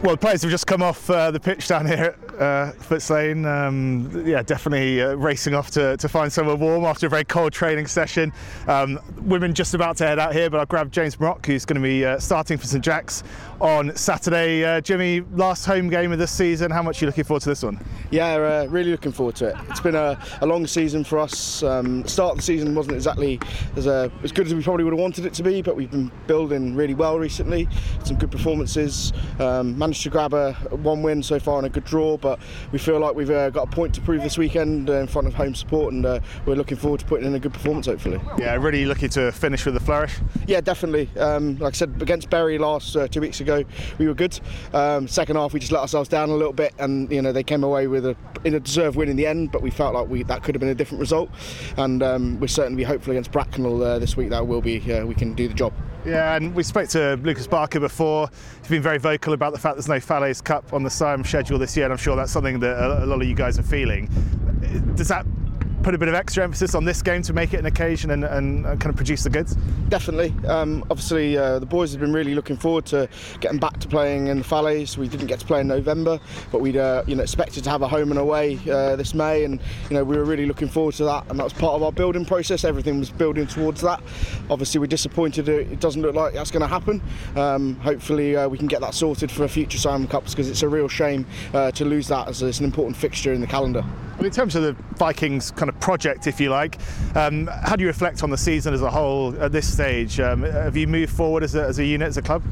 Well, 0.04 0.16
the 0.16 0.18
players 0.18 0.42
have 0.42 0.52
just 0.52 0.68
come 0.68 0.84
off 0.84 1.10
uh, 1.10 1.32
the 1.32 1.40
pitch 1.40 1.70
down 1.70 1.86
here 1.86 2.14
at 2.14 2.34
uh, 2.36 2.74
Footes 2.74 3.10
Lane. 3.10 3.46
Um, 3.46 4.26
yeah, 4.26 4.42
definitely 4.42 5.02
uh, 5.02 5.14
racing 5.14 5.56
off 5.56 5.72
to, 5.72 5.96
to 5.96 6.10
find 6.10 6.32
somewhere 6.32 6.58
warm 6.58 6.84
after 6.84 7.08
a 7.08 7.10
very 7.10 7.24
cold 7.24 7.54
training 7.54 7.88
session. 7.88 8.34
Um, 8.68 9.00
women 9.22 9.54
just 9.54 9.74
about 9.74 9.96
to 9.98 10.06
head 10.06 10.20
out 10.20 10.34
here, 10.34 10.50
but 10.50 10.60
I'll 10.60 10.66
grab 10.66 10.92
James 10.92 11.16
Brock, 11.16 11.46
who's 11.46 11.64
going 11.64 11.82
to 11.82 11.82
be 11.82 12.04
uh, 12.04 12.20
starting 12.20 12.58
for 12.58 12.66
St 12.68 12.84
Jack's 12.84 13.24
on 13.62 13.96
Saturday. 13.96 14.66
Uh, 14.66 14.82
Jimmy, 14.82 15.22
last 15.36 15.66
home 15.66 15.88
game 15.88 16.12
of 16.12 16.20
this 16.20 16.32
season. 16.32 16.70
How 16.70 16.84
much 16.84 17.02
are 17.02 17.06
you 17.06 17.08
looking 17.08 17.24
forward 17.24 17.44
to 17.44 17.50
this 17.50 17.64
one? 17.64 17.80
Yeah, 18.12 18.34
uh, 18.34 18.68
really 18.70 18.92
looking 18.92 19.14
forward 19.14 19.36
to 19.38 19.52
it. 19.52 19.56
It's 19.70 19.80
been 19.80 19.96
a, 19.96 20.22
a 20.42 20.46
long 20.46 20.68
season 20.68 21.06
for 21.06 21.18
us. 21.18 21.64
Um, 21.64 22.06
start 22.10 22.32
of 22.32 22.38
the 22.40 22.44
season 22.44 22.76
wasn't 22.76 22.96
exactly 22.96 23.40
as, 23.78 23.88
uh, 23.88 24.10
as 24.22 24.34
good 24.34 24.48
as 24.48 24.54
we 24.54 24.62
probably 24.62 24.84
would 24.84 24.92
have 24.92 25.00
wanted 25.00 25.26
it 25.26 25.34
to 25.36 25.44
be, 25.44 25.62
but 25.62 25.78
we've 25.78 25.92
been 25.92 26.12
building 26.28 26.76
really 26.76 26.94
well 26.94 27.18
recently. 27.18 27.70
Some 28.04 28.18
good 28.18 28.32
performances. 28.32 29.14
Um, 29.40 29.78
managed 29.78 29.93
to 30.02 30.10
grab 30.10 30.34
a 30.34 30.54
one 30.72 31.04
win 31.04 31.22
so 31.22 31.40
far 31.40 31.58
and 31.58 31.68
a 31.68 31.70
good 31.70 31.86
draw, 31.86 32.18
but 32.18 32.40
we 32.72 32.80
feel 32.80 33.00
like 33.00 33.16
we've 33.16 33.30
uh, 33.30 33.50
got 33.50 33.68
a 33.68 33.72
point 33.72 33.94
to 33.96 34.02
prove 34.02 34.24
this 34.24 34.38
weekend 34.38 34.90
uh, 34.90 34.94
in 34.94 35.08
front 35.08 35.28
of 35.28 35.34
home 35.34 35.54
support, 35.56 35.94
and 35.94 36.06
uh, 36.06 36.20
we're 36.46 36.56
looking 36.56 36.78
forward 36.78 37.00
to 37.02 37.06
putting 37.06 37.28
in 37.28 37.36
a 37.36 37.40
good 37.40 37.54
performance, 37.54 37.86
hopefully. 37.86 38.20
Yeah, 38.38 38.56
really 38.56 38.86
lucky 38.86 39.08
to 39.10 39.32
finish 39.32 39.66
with 39.66 39.76
a 39.76 39.80
flourish. 39.80 40.16
Yeah, 40.48 40.62
definitely. 40.62 41.10
Um, 41.20 41.58
like 41.58 41.74
I 41.74 41.78
said, 41.78 42.02
against 42.02 42.30
Bury 42.30 42.58
last 42.58 42.96
uh, 42.96 43.08
two 43.08 43.22
weeks 43.22 43.42
ago, 43.42 43.64
we 43.98 44.08
were 44.08 44.14
good. 44.14 44.40
Um, 44.74 45.08
second 45.08 45.36
half, 45.36 45.54
we 45.54 45.60
just 45.60 45.72
let 45.72 45.82
ourselves 45.82 46.10
down 46.10 46.30
a 46.30 46.36
little 46.36 46.54
bit, 46.54 46.74
and 46.80 47.12
you 47.12 47.22
know 47.22 47.32
they 47.32 47.44
came 47.44 47.64
away 47.64 47.88
with 47.88 48.06
a 48.06 48.16
in 48.44 48.56
a 48.56 48.60
deserved 48.60 48.98
win 48.98 49.10
in 49.10 49.16
the 49.16 49.28
end, 49.28 49.52
but 49.52 49.62
we 49.62 49.70
felt 49.70 49.94
like 49.94 50.08
we 50.10 50.24
that 50.24 50.44
could 50.44 50.56
have 50.56 50.60
been 50.60 50.70
a 50.70 50.76
different 50.76 51.00
result, 51.00 51.30
and 51.78 52.04
um, 52.04 52.40
we're 52.40 52.48
certainly 52.48 52.84
hopeful 52.84 53.12
against 53.12 53.32
Bracknell 53.32 53.84
uh, 53.84 54.00
this 54.00 54.18
week 54.18 54.30
that 54.30 54.46
will 54.46 54.62
be 54.62 54.80
uh, 54.92 55.06
we 55.06 55.16
can 55.16 55.34
do 55.34 55.48
the 55.48 55.54
job. 55.54 55.74
Yeah, 56.06 56.36
and 56.36 56.54
we 56.54 56.64
spoke 56.64 56.90
to 56.90 57.16
Lucas 57.24 57.48
Barker 57.48 57.80
before. 57.80 58.30
He's 58.60 58.68
been 58.68 58.82
very 58.82 58.98
vocal 58.98 59.34
about 59.34 59.54
the 59.54 59.60
fact 59.60 59.76
there's 59.76 59.88
no 59.88 60.00
Falaise 60.00 60.44
Cup 60.44 60.74
on 60.74 60.84
the 60.84 60.90
SIAM 60.90 61.24
schedule 61.24 61.58
this 61.58 61.78
year, 61.78 61.86
and 61.86 61.94
I'm 61.94 61.98
sure 61.98 62.16
that's 62.16 62.32
something 62.32 62.60
that 62.60 62.78
a 63.04 63.06
lot 63.06 63.22
of 63.22 63.28
you 63.28 63.36
guys 63.36 63.58
are 63.58 63.64
feeling. 63.64 64.10
Does 64.96 65.08
that 65.08 65.26
put 65.84 65.94
a 65.94 65.98
bit 65.98 66.08
of 66.08 66.14
extra 66.14 66.44
emphasis 66.44 66.76
on 66.76 66.86
this 66.86 67.02
game 67.02 67.22
to 67.22 67.34
make 67.34 67.54
it 67.54 67.60
an 67.60 67.66
occasion 67.66 68.12
and, 68.12 68.24
and, 68.24 68.64
kind 68.64 68.86
of 68.86 68.96
produce 68.96 69.24
the 69.24 69.30
goods? 69.30 69.56
Definitely. 69.90 70.34
Um, 70.48 70.84
obviously, 70.90 71.38
uh, 71.38 71.60
the 71.60 71.66
boys 71.66 71.92
have 71.92 72.00
been 72.00 72.14
really 72.14 72.34
looking 72.34 72.56
forward 72.56 72.86
to 72.88 73.10
getting 73.42 73.60
back 73.60 73.80
to 73.80 73.88
playing 73.88 74.28
in 74.28 74.40
the 74.40 74.44
Falaise. 74.44 74.98
We 74.98 75.10
didn't 75.10 75.28
get 75.28 75.42
to 75.42 75.46
play 75.46 75.60
in 75.60 75.68
November, 75.68 76.20
but 76.52 76.62
we'd 76.62 76.78
uh, 76.78 77.04
you 77.06 77.16
know 77.16 77.24
expected 77.24 77.66
to 77.66 77.70
have 77.70 77.82
a 77.82 77.88
home 77.88 78.12
and 78.12 78.20
away 78.20 78.60
uh, 78.72 78.96
this 78.96 79.14
May, 79.14 79.44
and 79.44 79.60
you 79.90 79.96
know 79.96 80.04
we 80.04 80.16
were 80.18 80.24
really 80.24 80.46
looking 80.46 80.70
forward 80.70 80.96
to 80.96 81.04
that, 81.04 81.30
and 81.30 81.38
that 81.38 81.44
was 81.44 81.54
part 81.54 81.76
of 81.76 81.84
our 81.84 81.92
building 81.92 82.26
process. 82.26 82.64
Everything 82.64 82.98
was 83.00 83.12
building 83.12 83.46
towards 83.46 83.82
that. 83.82 84.02
Obviously, 84.50 84.80
we're 84.80 84.88
disappointed 84.88 85.50
it 85.50 85.80
doesn't 85.80 86.02
look 86.02 86.16
like 86.16 86.34
that's 86.34 86.52
going 86.52 86.62
to 86.62 86.68
happen. 86.68 87.02
Um, 87.36 87.76
hopefully, 87.76 88.36
uh, 88.36 88.48
we 88.48 88.58
can 88.58 88.68
get 88.68 88.82
that 88.82 88.94
sorted 88.94 89.30
for 89.30 89.48
future 89.48 89.78
Siam 89.78 90.08
Cups 90.08 90.32
because 90.32 90.50
it's 90.50 90.64
a 90.64 90.70
real 90.70 90.88
shame 90.88 91.26
uh, 91.54 91.72
to 91.72 91.86
lose 91.86 92.08
that 92.08 92.30
as 92.30 92.42
it's 92.42 92.60
an 92.60 92.66
important 92.66 92.96
fixture 92.96 93.34
in 93.34 93.42
the 93.42 93.48
calendar. 93.48 93.84
Well, 94.18 94.26
in 94.26 94.32
terms 94.32 94.56
of 94.56 94.64
the 94.64 94.74
Vikings 94.98 95.52
kind 95.52 95.70
of 95.70 95.80
project, 95.80 96.28
if 96.28 96.40
you 96.40 96.50
like, 96.50 96.78
um, 97.16 97.48
how 97.48 97.76
do 97.76 97.82
you 97.82 97.88
reflect 97.88 98.24
on 98.24 98.30
the 98.30 98.38
season 98.38 98.74
as 98.74 98.82
a 98.82 98.92
whole 98.92 99.36
at 99.42 99.52
this 99.52 99.72
stage? 99.72 100.20
Um, 100.20 100.44
have 100.44 100.78
you 100.78 100.88
moved 100.88 101.12
forward 101.12 101.44
as 101.44 101.56
a, 101.56 101.64
as 101.64 101.80
a 101.80 101.86
unit, 101.86 102.08
as 102.08 102.18
a 102.18 102.22
club? 102.22 102.44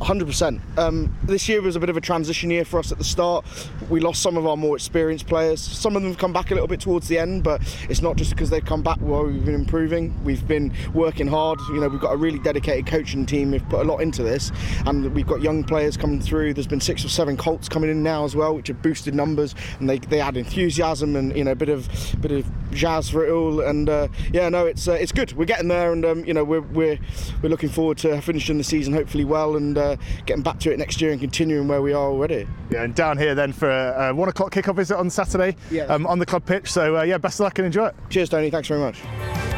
100%. 0.00 0.78
Um, 0.78 1.14
this 1.24 1.48
year 1.48 1.60
was 1.60 1.76
a 1.76 1.80
bit 1.80 1.90
of 1.90 1.96
a 1.96 2.00
transition 2.00 2.50
year 2.50 2.64
for 2.64 2.78
us 2.78 2.90
at 2.90 2.98
the 2.98 3.04
start. 3.04 3.44
We 3.90 4.00
lost 4.00 4.22
some 4.22 4.36
of 4.36 4.46
our 4.46 4.56
more 4.56 4.76
experienced 4.76 5.26
players. 5.26 5.60
Some 5.60 5.94
of 5.94 6.02
them 6.02 6.10
have 6.10 6.18
come 6.18 6.32
back 6.32 6.50
a 6.50 6.54
little 6.54 6.68
bit 6.68 6.80
towards 6.80 7.06
the 7.08 7.18
end, 7.18 7.44
but 7.44 7.60
it's 7.88 8.00
not 8.00 8.16
just 8.16 8.30
because 8.30 8.48
they've 8.48 8.64
come 8.64 8.82
back 8.82 8.98
while 8.98 9.24
we've 9.24 9.44
been 9.44 9.54
improving. 9.54 10.18
We've 10.24 10.46
been 10.46 10.72
working 10.94 11.26
hard. 11.26 11.60
You 11.68 11.80
know, 11.80 11.88
we've 11.88 12.00
got 12.00 12.12
a 12.12 12.16
really 12.16 12.38
dedicated 12.38 12.86
coaching 12.86 13.26
team. 13.26 13.50
We've 13.50 13.68
put 13.68 13.80
a 13.80 13.84
lot 13.84 13.98
into 13.98 14.22
this, 14.22 14.50
and 14.86 15.12
we've 15.14 15.26
got 15.26 15.42
young 15.42 15.64
players 15.64 15.96
coming 15.96 16.20
through. 16.20 16.54
There's 16.54 16.66
been 16.66 16.80
six 16.80 17.04
or 17.04 17.08
seven 17.08 17.36
Colts 17.36 17.68
coming 17.68 17.90
in 17.90 18.02
now 18.02 18.24
as 18.24 18.34
well, 18.34 18.54
which 18.54 18.68
have 18.68 18.80
boosted 18.80 19.14
numbers, 19.14 19.54
and 19.80 19.88
they, 19.88 19.98
they 19.98 20.20
add 20.20 20.36
enthusiasm 20.36 21.14
and 21.16 21.36
you 21.36 21.44
know 21.44 21.52
a 21.52 21.56
bit 21.56 21.68
of 21.68 21.88
bit 22.20 22.32
of 22.32 22.46
jazz 22.72 23.10
for 23.10 23.26
it 23.26 23.30
all. 23.30 23.60
And 23.60 23.88
uh, 23.88 24.08
yeah, 24.32 24.48
no, 24.48 24.66
it's 24.66 24.88
uh, 24.88 24.92
it's 24.92 25.12
good. 25.12 25.32
We're 25.32 25.44
getting 25.44 25.68
there, 25.68 25.92
and 25.92 26.04
um, 26.04 26.24
you 26.24 26.34
know 26.34 26.44
we're 26.44 26.60
we're 26.60 26.98
we're 27.42 27.48
looking 27.48 27.68
forward 27.68 27.98
to 27.98 28.20
finishing 28.20 28.58
the 28.58 28.64
season 28.64 28.92
hopefully 28.92 29.24
well 29.24 29.56
and. 29.56 29.78
Uh, 29.78 29.96
getting 30.26 30.42
back 30.42 30.58
to 30.60 30.72
it 30.72 30.78
next 30.78 31.00
year 31.00 31.12
and 31.12 31.20
continuing 31.20 31.68
where 31.68 31.82
we 31.82 31.92
are 31.92 32.08
already. 32.08 32.46
Yeah, 32.70 32.84
and 32.84 32.94
down 32.94 33.18
here 33.18 33.34
then 33.34 33.52
for 33.52 33.70
a, 33.70 34.10
a 34.10 34.14
one 34.14 34.28
o'clock 34.28 34.52
kickoff 34.52 34.76
visit 34.76 34.96
on 34.96 35.10
Saturday 35.10 35.56
yeah. 35.70 35.84
um, 35.84 36.06
on 36.06 36.18
the 36.18 36.26
club 36.26 36.44
pitch. 36.46 36.70
So 36.70 36.98
uh, 36.98 37.02
yeah, 37.02 37.18
best 37.18 37.40
of 37.40 37.44
luck 37.44 37.58
and 37.58 37.66
enjoy 37.66 37.86
it. 37.86 37.96
Cheers, 38.08 38.28
Tony. 38.28 38.50
Thanks 38.50 38.68
very 38.68 38.80
much. 38.80 39.49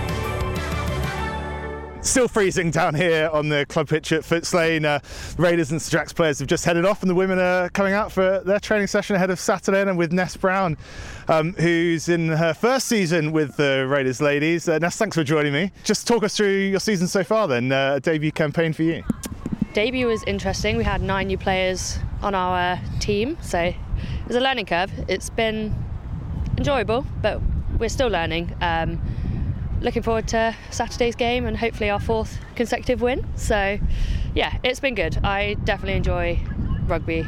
Still 2.02 2.26
freezing 2.26 2.72
down 2.72 2.96
here 2.96 3.30
on 3.32 3.48
the 3.48 3.64
club 3.66 3.88
pitch 3.88 4.10
at 4.10 4.22
Footes 4.22 4.52
Lane. 4.52 4.84
Uh, 4.84 4.98
Raiders 5.38 5.70
and 5.70 5.80
St 5.80 5.92
Jack's 5.92 6.12
players 6.12 6.40
have 6.40 6.48
just 6.48 6.64
headed 6.64 6.84
off, 6.84 7.00
and 7.00 7.08
the 7.08 7.14
women 7.14 7.38
are 7.38 7.68
coming 7.68 7.92
out 7.94 8.10
for 8.10 8.40
their 8.40 8.58
training 8.58 8.88
session 8.88 9.14
ahead 9.14 9.30
of 9.30 9.38
Saturday. 9.38 9.82
And 9.82 9.96
with 9.96 10.12
Ness 10.12 10.36
Brown, 10.36 10.76
um, 11.28 11.52
who's 11.52 12.08
in 12.08 12.26
her 12.26 12.54
first 12.54 12.88
season 12.88 13.30
with 13.30 13.56
the 13.56 13.86
Raiders 13.88 14.20
ladies. 14.20 14.68
Uh, 14.68 14.78
Ness, 14.78 14.96
thanks 14.96 15.16
for 15.16 15.22
joining 15.22 15.52
me. 15.52 15.70
Just 15.84 16.08
talk 16.08 16.24
us 16.24 16.36
through 16.36 16.50
your 16.50 16.80
season 16.80 17.06
so 17.06 17.22
far, 17.22 17.46
then. 17.46 17.70
Uh, 17.70 17.94
a 17.94 18.00
debut 18.00 18.32
campaign 18.32 18.72
for 18.72 18.82
you. 18.82 19.04
Debut 19.72 20.08
was 20.08 20.24
interesting. 20.24 20.76
We 20.76 20.84
had 20.84 21.02
nine 21.02 21.28
new 21.28 21.38
players 21.38 22.00
on 22.20 22.34
our 22.34 22.80
team, 22.98 23.38
so 23.40 23.60
it 23.60 23.76
was 24.26 24.34
a 24.34 24.40
learning 24.40 24.66
curve. 24.66 24.90
It's 25.06 25.30
been 25.30 25.72
enjoyable, 26.58 27.06
but 27.22 27.40
we're 27.78 27.88
still 27.88 28.08
learning. 28.08 28.56
Um, 28.60 29.00
looking 29.82 30.02
forward 30.02 30.28
to 30.28 30.56
Saturday's 30.70 31.16
game 31.16 31.46
and 31.46 31.56
hopefully 31.56 31.90
our 31.90 32.00
fourth 32.00 32.38
consecutive 32.54 33.02
win. 33.02 33.26
So, 33.36 33.78
yeah, 34.34 34.56
it's 34.62 34.80
been 34.80 34.94
good. 34.94 35.18
I 35.24 35.54
definitely 35.64 35.94
enjoy 35.94 36.40
rugby. 36.86 37.26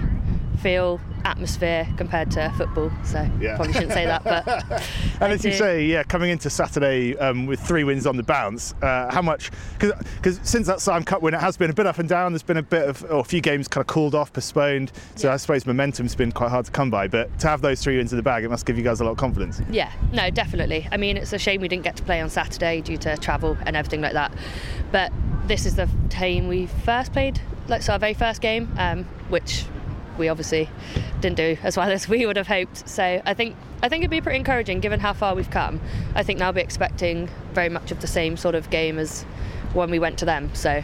Feel 0.65 0.99
atmosphere 1.27 1.87
compared 1.99 2.31
to 2.31 2.51
football. 2.57 2.91
So 3.05 3.29
yeah. 3.39 3.57
probably 3.57 3.75
shouldn't 3.75 3.93
say 3.93 4.07
that, 4.07 4.25
but 4.25 4.47
and 5.21 5.31
as 5.31 5.45
you 5.45 5.53
say, 5.53 5.85
yeah, 5.85 6.03
coming 6.05 6.31
into 6.31 6.49
Saturday 6.49 7.15
um, 7.19 7.45
with 7.45 7.61
three 7.61 7.85
wins 7.85 8.07
on 8.07 8.17
the 8.17 8.23
bounce, 8.23 8.73
uh, 8.81 9.13
how 9.13 9.21
much? 9.21 9.51
Because 9.79 10.41
since 10.43 10.67
that 10.67 10.81
SIAM 10.81 11.05
Cup 11.05 11.21
win, 11.21 11.35
it 11.35 11.41
has 11.41 11.59
been 11.59 11.69
a 11.69 11.75
bit 11.75 11.87
up 11.87 11.99
and 11.99 12.09
down. 12.09 12.33
There's 12.33 12.43
been 12.43 12.57
a 12.57 12.63
bit 12.63 12.89
of 12.89 13.05
or 13.11 13.21
a 13.21 13.25
few 13.25 13.43
games 13.43 13.69
kind 13.69 13.83
of 13.83 13.89
cooled 13.89 14.15
off, 14.15 14.33
postponed. 14.33 14.91
So 15.17 15.29
yeah. 15.29 15.35
I 15.35 15.37
suppose 15.37 15.67
momentum's 15.67 16.15
been 16.15 16.33
quite 16.33 16.49
hard 16.49 16.65
to 16.65 16.73
come 16.73 16.91
by. 16.91 17.09
But 17.09 17.39
to 17.41 17.49
have 17.49 17.61
those 17.61 17.83
three 17.83 17.99
wins 17.99 18.15
in 18.15 18.17
the 18.17 18.23
bag, 18.23 18.43
it 18.45 18.49
must 18.49 18.65
give 18.65 18.79
you 18.79 18.85
guys 18.85 19.01
a 19.01 19.05
lot 19.05 19.11
of 19.11 19.19
confidence. 19.19 19.61
Yeah, 19.71 19.93
no, 20.13 20.31
definitely. 20.31 20.89
I 20.91 20.97
mean, 20.97 21.19
it's 21.19 21.35
a 21.35 21.39
shame 21.39 21.61
we 21.61 21.69
didn't 21.69 21.85
get 21.85 21.97
to 21.97 22.03
play 22.03 22.23
on 22.23 22.31
Saturday 22.31 22.81
due 22.81 22.97
to 22.99 23.19
travel 23.19 23.59
and 23.67 23.77
everything 23.77 24.01
like 24.01 24.15
that. 24.15 24.33
But 24.93 25.13
this 25.47 25.67
is 25.67 25.77
the 25.77 25.91
team 26.09 26.49
we 26.49 26.69
first 26.69 27.13
played, 27.13 27.39
like 27.69 27.83
so 27.83 27.93
our 27.93 27.99
very 27.99 28.15
first 28.15 28.41
game, 28.41 28.73
um, 28.79 29.05
which 29.29 29.67
we 30.19 30.29
obviously 30.29 30.69
didn't 31.21 31.37
do 31.37 31.57
as 31.63 31.77
well 31.77 31.91
as 31.91 32.09
we 32.09 32.27
would 32.27 32.37
have 32.37 32.47
hoped. 32.47 32.89
So 32.89 33.23
I 33.25 33.35
think 33.35 33.57
I 33.83 33.89
think 33.89 34.03
it'd 34.03 34.11
be 34.11 34.21
pretty 34.21 34.39
encouraging 34.39 34.81
given 34.81 35.01
how 35.01 35.13
far 35.13 35.35
we've 35.35 35.51
come. 35.51 35.81
I 36.15 36.23
think 36.23 36.39
they'll 36.39 36.53
be 36.53 36.61
expecting 36.61 37.29
very 37.53 37.69
much 37.69 37.91
of 37.91 38.01
the 38.01 38.07
same 38.07 38.37
sort 38.37 38.55
of 38.55 38.71
game 38.71 38.99
as 38.99 39.23
when 39.73 39.91
we 39.91 39.99
went 39.99 40.19
to 40.19 40.25
them. 40.25 40.55
So 40.55 40.83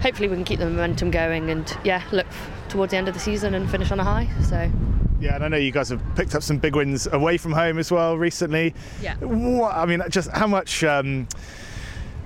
hopefully 0.00 0.28
we 0.28 0.36
can 0.36 0.44
keep 0.44 0.58
the 0.58 0.66
momentum 0.66 1.10
going 1.10 1.50
and 1.50 1.76
yeah, 1.84 2.02
look 2.12 2.26
towards 2.68 2.92
the 2.92 2.96
end 2.96 3.08
of 3.08 3.14
the 3.14 3.20
season 3.20 3.54
and 3.54 3.70
finish 3.70 3.90
on 3.90 4.00
a 4.00 4.04
high. 4.04 4.28
So 4.42 4.70
yeah, 5.20 5.36
and 5.36 5.44
I 5.44 5.48
know 5.48 5.56
you 5.56 5.70
guys 5.70 5.88
have 5.90 6.02
picked 6.16 6.34
up 6.34 6.42
some 6.42 6.58
big 6.58 6.74
wins 6.74 7.06
away 7.06 7.36
from 7.36 7.52
home 7.52 7.78
as 7.78 7.92
well 7.92 8.18
recently. 8.18 8.74
Yeah. 9.00 9.14
What, 9.16 9.74
I 9.74 9.86
mean, 9.86 10.02
just 10.08 10.30
how 10.30 10.48
much 10.48 10.82
um, 10.82 11.28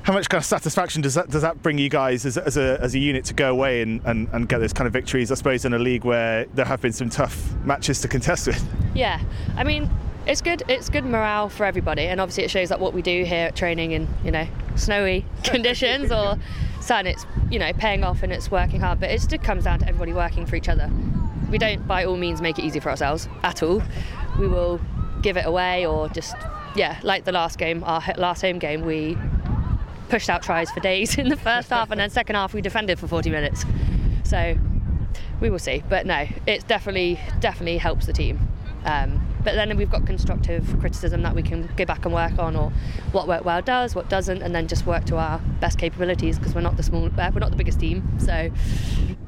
how 0.06 0.12
much 0.12 0.28
kind 0.28 0.38
of 0.38 0.44
satisfaction 0.44 1.02
does 1.02 1.14
that 1.14 1.28
does 1.30 1.42
that 1.42 1.60
bring 1.64 1.78
you 1.78 1.88
guys 1.88 2.24
as, 2.24 2.38
as, 2.38 2.56
a, 2.56 2.78
as 2.80 2.94
a 2.94 2.98
unit 2.98 3.24
to 3.24 3.34
go 3.34 3.50
away 3.50 3.82
and, 3.82 4.00
and, 4.04 4.28
and 4.28 4.48
get 4.48 4.58
those 4.58 4.72
kind 4.72 4.86
of 4.86 4.92
victories? 4.92 5.32
I 5.32 5.34
suppose 5.34 5.64
in 5.64 5.74
a 5.74 5.80
league 5.80 6.04
where 6.04 6.44
there 6.54 6.64
have 6.64 6.80
been 6.80 6.92
some 6.92 7.10
tough 7.10 7.52
matches 7.64 8.00
to 8.02 8.08
contest 8.08 8.46
with. 8.46 8.64
Yeah, 8.94 9.20
I 9.56 9.64
mean 9.64 9.90
it's 10.24 10.40
good. 10.40 10.62
It's 10.68 10.88
good 10.88 11.04
morale 11.04 11.48
for 11.48 11.66
everybody, 11.66 12.02
and 12.02 12.20
obviously 12.20 12.44
it 12.44 12.52
shows 12.52 12.68
that 12.68 12.78
what 12.78 12.94
we 12.94 13.02
do 13.02 13.24
here 13.24 13.48
at 13.48 13.56
training 13.56 13.90
in 13.92 14.06
you 14.24 14.30
know 14.30 14.46
snowy 14.76 15.24
conditions 15.42 16.12
or 16.12 16.38
sun, 16.80 17.08
it's 17.08 17.26
you 17.50 17.58
know 17.58 17.72
paying 17.72 18.04
off 18.04 18.22
and 18.22 18.32
it's 18.32 18.48
working 18.48 18.80
hard. 18.80 19.00
But 19.00 19.10
it 19.10 19.26
just 19.28 19.42
comes 19.42 19.64
down 19.64 19.80
to 19.80 19.88
everybody 19.88 20.12
working 20.12 20.46
for 20.46 20.54
each 20.54 20.68
other. 20.68 20.88
We 21.50 21.58
don't 21.58 21.84
by 21.84 22.04
all 22.04 22.16
means 22.16 22.40
make 22.40 22.60
it 22.60 22.64
easy 22.64 22.78
for 22.78 22.90
ourselves 22.90 23.28
at 23.42 23.60
all. 23.60 23.82
We 24.38 24.46
will 24.46 24.80
give 25.20 25.36
it 25.36 25.46
away 25.46 25.84
or 25.84 26.08
just 26.10 26.36
yeah, 26.76 27.00
like 27.02 27.24
the 27.24 27.32
last 27.32 27.58
game, 27.58 27.82
our 27.82 28.02
last 28.16 28.42
home 28.42 28.60
game, 28.60 28.82
we 28.82 29.18
pushed 30.08 30.30
out 30.30 30.42
tries 30.42 30.70
for 30.70 30.80
days 30.80 31.18
in 31.18 31.28
the 31.28 31.36
first 31.36 31.70
half, 31.70 31.90
and 31.90 32.00
then 32.00 32.10
second 32.10 32.36
half 32.36 32.54
we 32.54 32.60
defended 32.60 32.98
for 32.98 33.06
40 33.06 33.30
minutes. 33.30 33.64
So 34.24 34.56
we 35.40 35.50
will 35.50 35.58
see. 35.58 35.82
But 35.88 36.06
no, 36.06 36.26
it 36.46 36.66
definitely 36.66 37.20
definitely 37.40 37.78
helps 37.78 38.06
the 38.06 38.12
team. 38.12 38.48
Um, 38.84 39.20
but 39.42 39.54
then 39.54 39.76
we've 39.76 39.90
got 39.90 40.06
constructive 40.06 40.78
criticism 40.80 41.22
that 41.22 41.34
we 41.34 41.42
can 41.42 41.68
go 41.76 41.84
back 41.84 42.04
and 42.04 42.14
work 42.14 42.38
on, 42.38 42.56
or 42.56 42.70
what 43.12 43.28
worked 43.28 43.44
well 43.44 43.62
does, 43.62 43.94
what 43.94 44.08
doesn't, 44.08 44.42
and 44.42 44.54
then 44.54 44.68
just 44.68 44.86
work 44.86 45.04
to 45.06 45.16
our 45.16 45.40
best 45.60 45.78
capabilities 45.78 46.38
because 46.38 46.54
we're 46.54 46.60
not 46.60 46.76
the 46.76 46.82
small, 46.82 47.06
uh, 47.06 47.30
we're 47.32 47.40
not 47.40 47.50
the 47.50 47.56
biggest 47.56 47.80
team. 47.80 48.18
So 48.18 48.50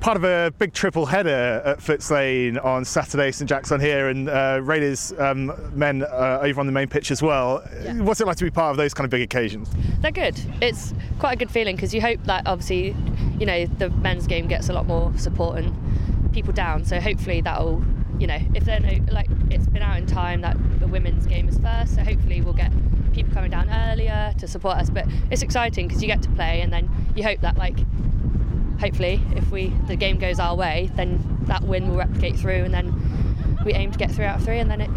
part 0.09 0.17
of 0.17 0.25
a 0.25 0.51
big 0.57 0.73
triple 0.73 1.05
header 1.05 1.61
at 1.67 1.81
Footes 1.81 2.11
Lane 2.11 2.57
on 2.57 2.83
Saturday, 2.83 3.31
St 3.31 3.47
Jack's 3.47 3.71
on 3.71 3.79
here, 3.79 4.09
and 4.09 4.31
uh, 4.31 4.59
Raiders 4.63 5.13
um, 5.19 5.53
men 5.75 6.03
uh, 6.03 6.39
over 6.41 6.61
on 6.61 6.65
the 6.65 6.73
main 6.73 6.89
pitch 6.89 7.11
as 7.11 7.21
well. 7.21 7.63
Yeah. 7.83 7.93
What's 8.01 8.19
it 8.19 8.27
like 8.27 8.39
to 8.39 8.45
be 8.45 8.51
part 8.51 8.71
of 8.71 8.79
those 8.79 8.95
kind 8.95 9.05
of 9.05 9.11
big 9.11 9.21
occasions? 9.21 9.69
They're 10.01 10.11
good. 10.11 10.41
It's 10.63 10.95
quite 11.19 11.35
a 11.35 11.37
good 11.37 11.51
feeling 11.51 11.77
because 11.77 11.93
you 11.93 12.01
hope 12.01 12.25
that 12.25 12.47
obviously, 12.47 12.97
you 13.39 13.45
know, 13.45 13.67
the 13.67 13.91
men's 13.91 14.27
game 14.27 14.49
gets 14.49 14.71
a 14.71 14.73
lot 14.73 14.87
more 14.87 15.13
support 15.19 15.59
and 15.59 16.33
people 16.33 16.55
down. 16.55 16.87
So 16.87 17.01
hopefully 17.01 17.43
that'll, 17.43 17.85
you 18.19 18.27
know, 18.27 18.39
if 18.55 18.65
they're 18.65 18.81
no, 18.81 19.05
like 19.13 19.29
it's 19.51 19.67
been 19.67 19.83
out 19.83 19.99
in 19.99 20.07
time 20.07 20.41
that 20.41 20.57
the 20.81 20.87
women's 20.87 21.27
game 21.27 21.51
is 21.51 21.59
first. 21.59 21.97
So 21.97 22.03
hopefully 22.03 22.41
we'll 22.41 22.55
get 22.55 22.73
people 23.13 23.35
coming 23.35 23.51
down 23.51 23.69
earlier 23.69 24.33
to 24.39 24.49
support 24.49 24.79
us. 24.79 24.89
But 24.89 25.05
it's 25.31 25.43
exciting 25.43 25.87
because 25.87 26.01
you 26.01 26.09
get 26.09 26.23
to 26.23 26.31
play, 26.31 26.63
and 26.63 26.73
then 26.73 26.89
you 27.15 27.23
hope 27.25 27.43
that 27.43 27.59
like, 27.59 27.77
hopefully, 28.79 29.21
if 29.37 29.51
we 29.51 29.69
the 29.87 29.97
game 29.97 30.19
goes 30.19 30.39
our 30.39 30.55
way, 30.57 30.91
then 30.97 31.19
that 31.43 31.63
win 31.65 31.89
will 31.89 31.97
replicate 31.97 32.37
through, 32.37 32.65
and 32.65 32.73
then 32.75 33.59
we 33.65 33.73
aim 33.75 33.91
to 33.93 33.99
get 33.99 34.11
three 34.11 34.25
out 34.25 34.39
of 34.39 34.45
three, 34.45 34.59
and 34.59 34.71
then 34.71 34.81
it 34.81 34.91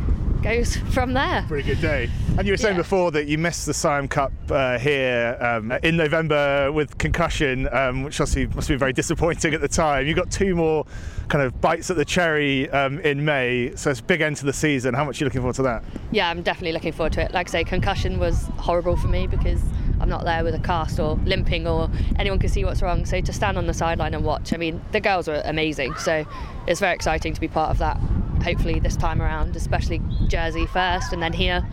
goes 0.44 0.76
from 0.92 1.14
there. 1.14 1.46
Pretty 1.48 1.68
good 1.68 1.82
day. 1.82 2.10
And 2.38 2.48
you 2.48 2.54
were 2.54 2.58
saying 2.58 2.76
Yeah. 2.76 2.82
before 2.82 3.12
that 3.12 3.28
you 3.28 3.38
missed 3.38 3.66
the 3.66 3.74
Siam 3.74 4.08
Cup 4.08 4.32
uh, 4.50 4.80
here 4.80 5.38
um, 5.42 5.72
in 5.84 5.98
November 5.98 6.72
with 6.72 6.98
concussion, 6.98 7.68
um, 7.72 8.04
which 8.04 8.20
obviously 8.22 8.46
must 8.48 8.68
have 8.68 8.68
been 8.70 8.80
very 8.80 8.94
disappointing 8.94 9.54
at 9.54 9.62
the 9.62 9.68
time. 9.68 10.08
You 10.08 10.14
got 10.16 10.32
two 10.32 10.56
more 10.56 10.86
kind 11.28 11.44
of 11.44 11.60
bites 11.62 11.90
at 11.92 11.98
the 11.98 12.06
cherry 12.06 12.70
um, 12.72 13.00
in 13.02 13.24
May, 13.26 13.74
so 13.76 13.92
it's 13.92 14.00
a 14.00 14.04
big 14.04 14.22
end 14.22 14.38
to 14.38 14.46
the 14.46 14.54
season. 14.54 14.94
How 14.94 15.04
much 15.06 15.20
are 15.22 15.24
you 15.24 15.26
looking 15.26 15.42
forward 15.42 15.56
to 15.58 15.64
that? 15.64 15.84
Yeah, 16.12 16.30
I'm 16.30 16.42
definitely 16.42 16.72
looking 16.74 16.94
forward 16.94 17.14
to 17.14 17.22
it. 17.22 17.34
Like 17.34 17.50
I 17.50 17.52
say, 17.52 17.64
concussion 17.64 18.18
was 18.20 18.46
horrible 18.58 18.96
for 18.98 19.08
me 19.10 19.28
because 19.28 19.62
I'm 20.02 20.10
not 20.10 20.26
there 20.26 20.44
with 20.44 20.56
a 20.56 20.60
cast 20.60 21.00
or 21.00 21.16
limping 21.26 21.68
or 21.68 21.90
anyone 22.18 22.40
can 22.40 22.50
see 22.50 22.66
what's 22.66 22.82
wrong. 22.82 23.06
So 23.06 23.22
to 23.22 23.34
stand 23.34 23.58
on 23.58 23.68
the 23.68 23.74
sideline 23.74 24.14
and 24.14 24.24
watch, 24.24 24.54
I 24.54 24.58
mean, 24.58 24.82
the 24.92 25.00
girls 25.00 25.28
were 25.28 25.42
amazing. 25.46 25.96
So 25.96 26.26
it's 26.68 26.80
very 26.80 26.94
exciting 26.94 27.34
to 27.34 27.42
be 27.42 27.48
part 27.48 27.70
of 27.70 27.78
that. 27.80 27.98
Hopefully 28.44 28.80
this 28.80 28.96
time 28.96 29.22
around, 29.22 29.56
especially 29.56 30.02
Jersey 30.28 30.66
first 30.66 31.14
and 31.14 31.22
then 31.22 31.34
here. 31.34 31.66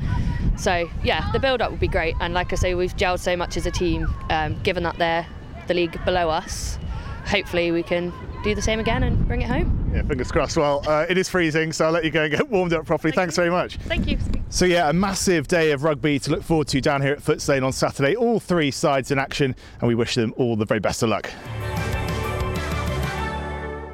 So 0.56 0.90
yeah, 1.02 1.30
the 1.32 1.40
build 1.40 1.62
up 1.62 1.70
would 1.70 1.80
be 1.80 1.88
great. 1.88 2.14
And 2.20 2.34
like 2.34 2.52
I 2.52 2.56
say, 2.56 2.74
we've 2.74 2.96
gelled 2.96 3.20
so 3.20 3.36
much 3.36 3.56
as 3.56 3.66
a 3.66 3.70
team, 3.70 4.12
um, 4.28 4.60
given 4.62 4.82
that 4.82 4.98
they're 4.98 5.26
the 5.66 5.74
league 5.74 6.04
below 6.04 6.28
us. 6.28 6.78
Hopefully 7.26 7.70
we 7.70 7.82
can 7.82 8.12
do 8.42 8.54
the 8.54 8.62
same 8.62 8.80
again 8.80 9.02
and 9.02 9.26
bring 9.26 9.42
it 9.42 9.48
home. 9.48 9.77
Yeah, 9.92 10.02
fingers 10.02 10.30
crossed. 10.30 10.56
Well, 10.56 10.82
uh, 10.86 11.06
it 11.08 11.16
is 11.16 11.28
freezing, 11.28 11.72
so 11.72 11.86
I'll 11.86 11.92
let 11.92 12.04
you 12.04 12.10
go 12.10 12.24
and 12.24 12.30
get 12.30 12.48
warmed 12.50 12.72
up 12.72 12.84
properly. 12.86 13.12
Thanks 13.12 13.36
very 13.36 13.50
much. 13.50 13.76
Thank 13.76 14.06
you. 14.06 14.18
So 14.50 14.64
yeah, 14.64 14.88
a 14.88 14.92
massive 14.92 15.48
day 15.48 15.72
of 15.72 15.82
rugby 15.82 16.18
to 16.20 16.30
look 16.30 16.42
forward 16.42 16.68
to 16.68 16.80
down 16.80 17.02
here 17.02 17.12
at 17.12 17.20
Footes 17.20 17.48
Lane 17.48 17.64
on 17.64 17.72
Saturday. 17.72 18.14
All 18.14 18.38
three 18.40 18.70
sides 18.70 19.10
in 19.10 19.18
action, 19.18 19.54
and 19.80 19.88
we 19.88 19.94
wish 19.94 20.14
them 20.14 20.34
all 20.36 20.56
the 20.56 20.66
very 20.66 20.80
best 20.80 21.02
of 21.02 21.08
luck. 21.08 21.30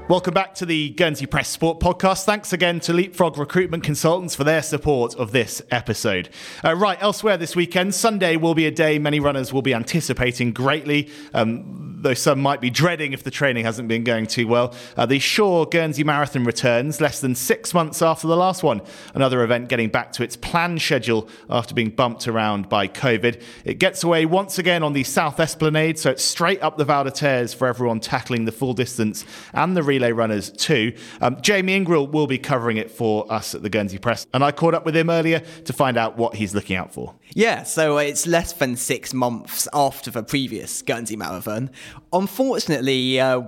Welcome 0.06 0.34
back 0.34 0.54
to 0.56 0.66
the 0.66 0.90
Guernsey 0.90 1.24
Press 1.24 1.48
Sport 1.48 1.80
podcast. 1.80 2.26
Thanks 2.26 2.52
again 2.52 2.78
to 2.80 2.92
Leapfrog 2.92 3.38
Recruitment 3.38 3.82
Consultants 3.84 4.34
for 4.34 4.44
their 4.44 4.60
support 4.60 5.14
of 5.14 5.32
this 5.32 5.62
episode. 5.70 6.28
Uh, 6.62 6.74
right, 6.76 7.02
elsewhere 7.02 7.38
this 7.38 7.56
weekend, 7.56 7.94
Sunday 7.94 8.36
will 8.36 8.54
be 8.54 8.66
a 8.66 8.70
day 8.70 8.98
many 8.98 9.18
runners 9.18 9.50
will 9.50 9.62
be 9.62 9.72
anticipating 9.72 10.52
greatly, 10.52 11.08
um, 11.32 11.96
though 12.02 12.12
some 12.12 12.38
might 12.38 12.60
be 12.60 12.68
dreading 12.68 13.14
if 13.14 13.22
the 13.22 13.30
training 13.30 13.64
hasn't 13.64 13.88
been 13.88 14.04
going 14.04 14.26
too 14.26 14.46
well. 14.46 14.74
Uh, 14.94 15.06
the 15.06 15.18
Sure 15.18 15.64
Guernsey 15.64 16.04
Marathon 16.04 16.44
returns 16.44 17.00
less 17.00 17.22
than 17.22 17.34
six 17.34 17.72
months 17.72 18.02
after 18.02 18.26
the 18.26 18.36
last 18.36 18.62
one, 18.62 18.82
another 19.14 19.42
event 19.42 19.70
getting 19.70 19.88
back 19.88 20.12
to 20.12 20.22
its 20.22 20.36
planned 20.36 20.82
schedule 20.82 21.30
after 21.48 21.74
being 21.74 21.88
bumped 21.88 22.28
around 22.28 22.68
by 22.68 22.86
COVID. 22.86 23.40
It 23.64 23.78
gets 23.78 24.04
away 24.04 24.26
once 24.26 24.58
again 24.58 24.82
on 24.82 24.92
the 24.92 25.02
South 25.04 25.40
Esplanade, 25.40 25.98
so 25.98 26.10
it's 26.10 26.22
straight 26.22 26.62
up 26.62 26.76
the 26.76 26.84
Val 26.84 27.04
de 27.04 27.10
Terres 27.10 27.54
for 27.54 27.66
everyone 27.66 28.00
tackling 28.00 28.44
the 28.44 28.52
full 28.52 28.74
distance 28.74 29.24
and 29.54 29.74
the 29.74 29.82
relay 29.94 30.12
runners 30.12 30.50
too. 30.50 30.94
Um, 31.20 31.40
Jamie 31.40 31.78
Ingrouille 31.78 32.10
will 32.10 32.26
be 32.26 32.38
covering 32.38 32.76
it 32.76 32.90
for 32.90 33.30
us 33.32 33.54
at 33.54 33.62
the 33.62 33.70
Guernsey 33.70 33.98
Press, 33.98 34.26
and 34.34 34.44
I 34.44 34.52
caught 34.52 34.74
up 34.74 34.84
with 34.84 34.96
him 34.96 35.10
earlier 35.10 35.40
to 35.40 35.72
find 35.72 35.96
out 35.96 36.16
what 36.16 36.34
he's 36.34 36.54
looking 36.54 36.76
out 36.76 36.92
for. 36.92 37.14
Yeah, 37.32 37.62
so 37.62 37.98
it's 37.98 38.26
less 38.26 38.52
than 38.52 38.76
six 38.76 39.14
months 39.14 39.68
after 39.72 40.10
the 40.10 40.22
previous 40.22 40.82
Guernsey 40.82 41.16
Marathon. 41.16 41.70
Unfortunately, 42.12 43.20
uh, 43.20 43.42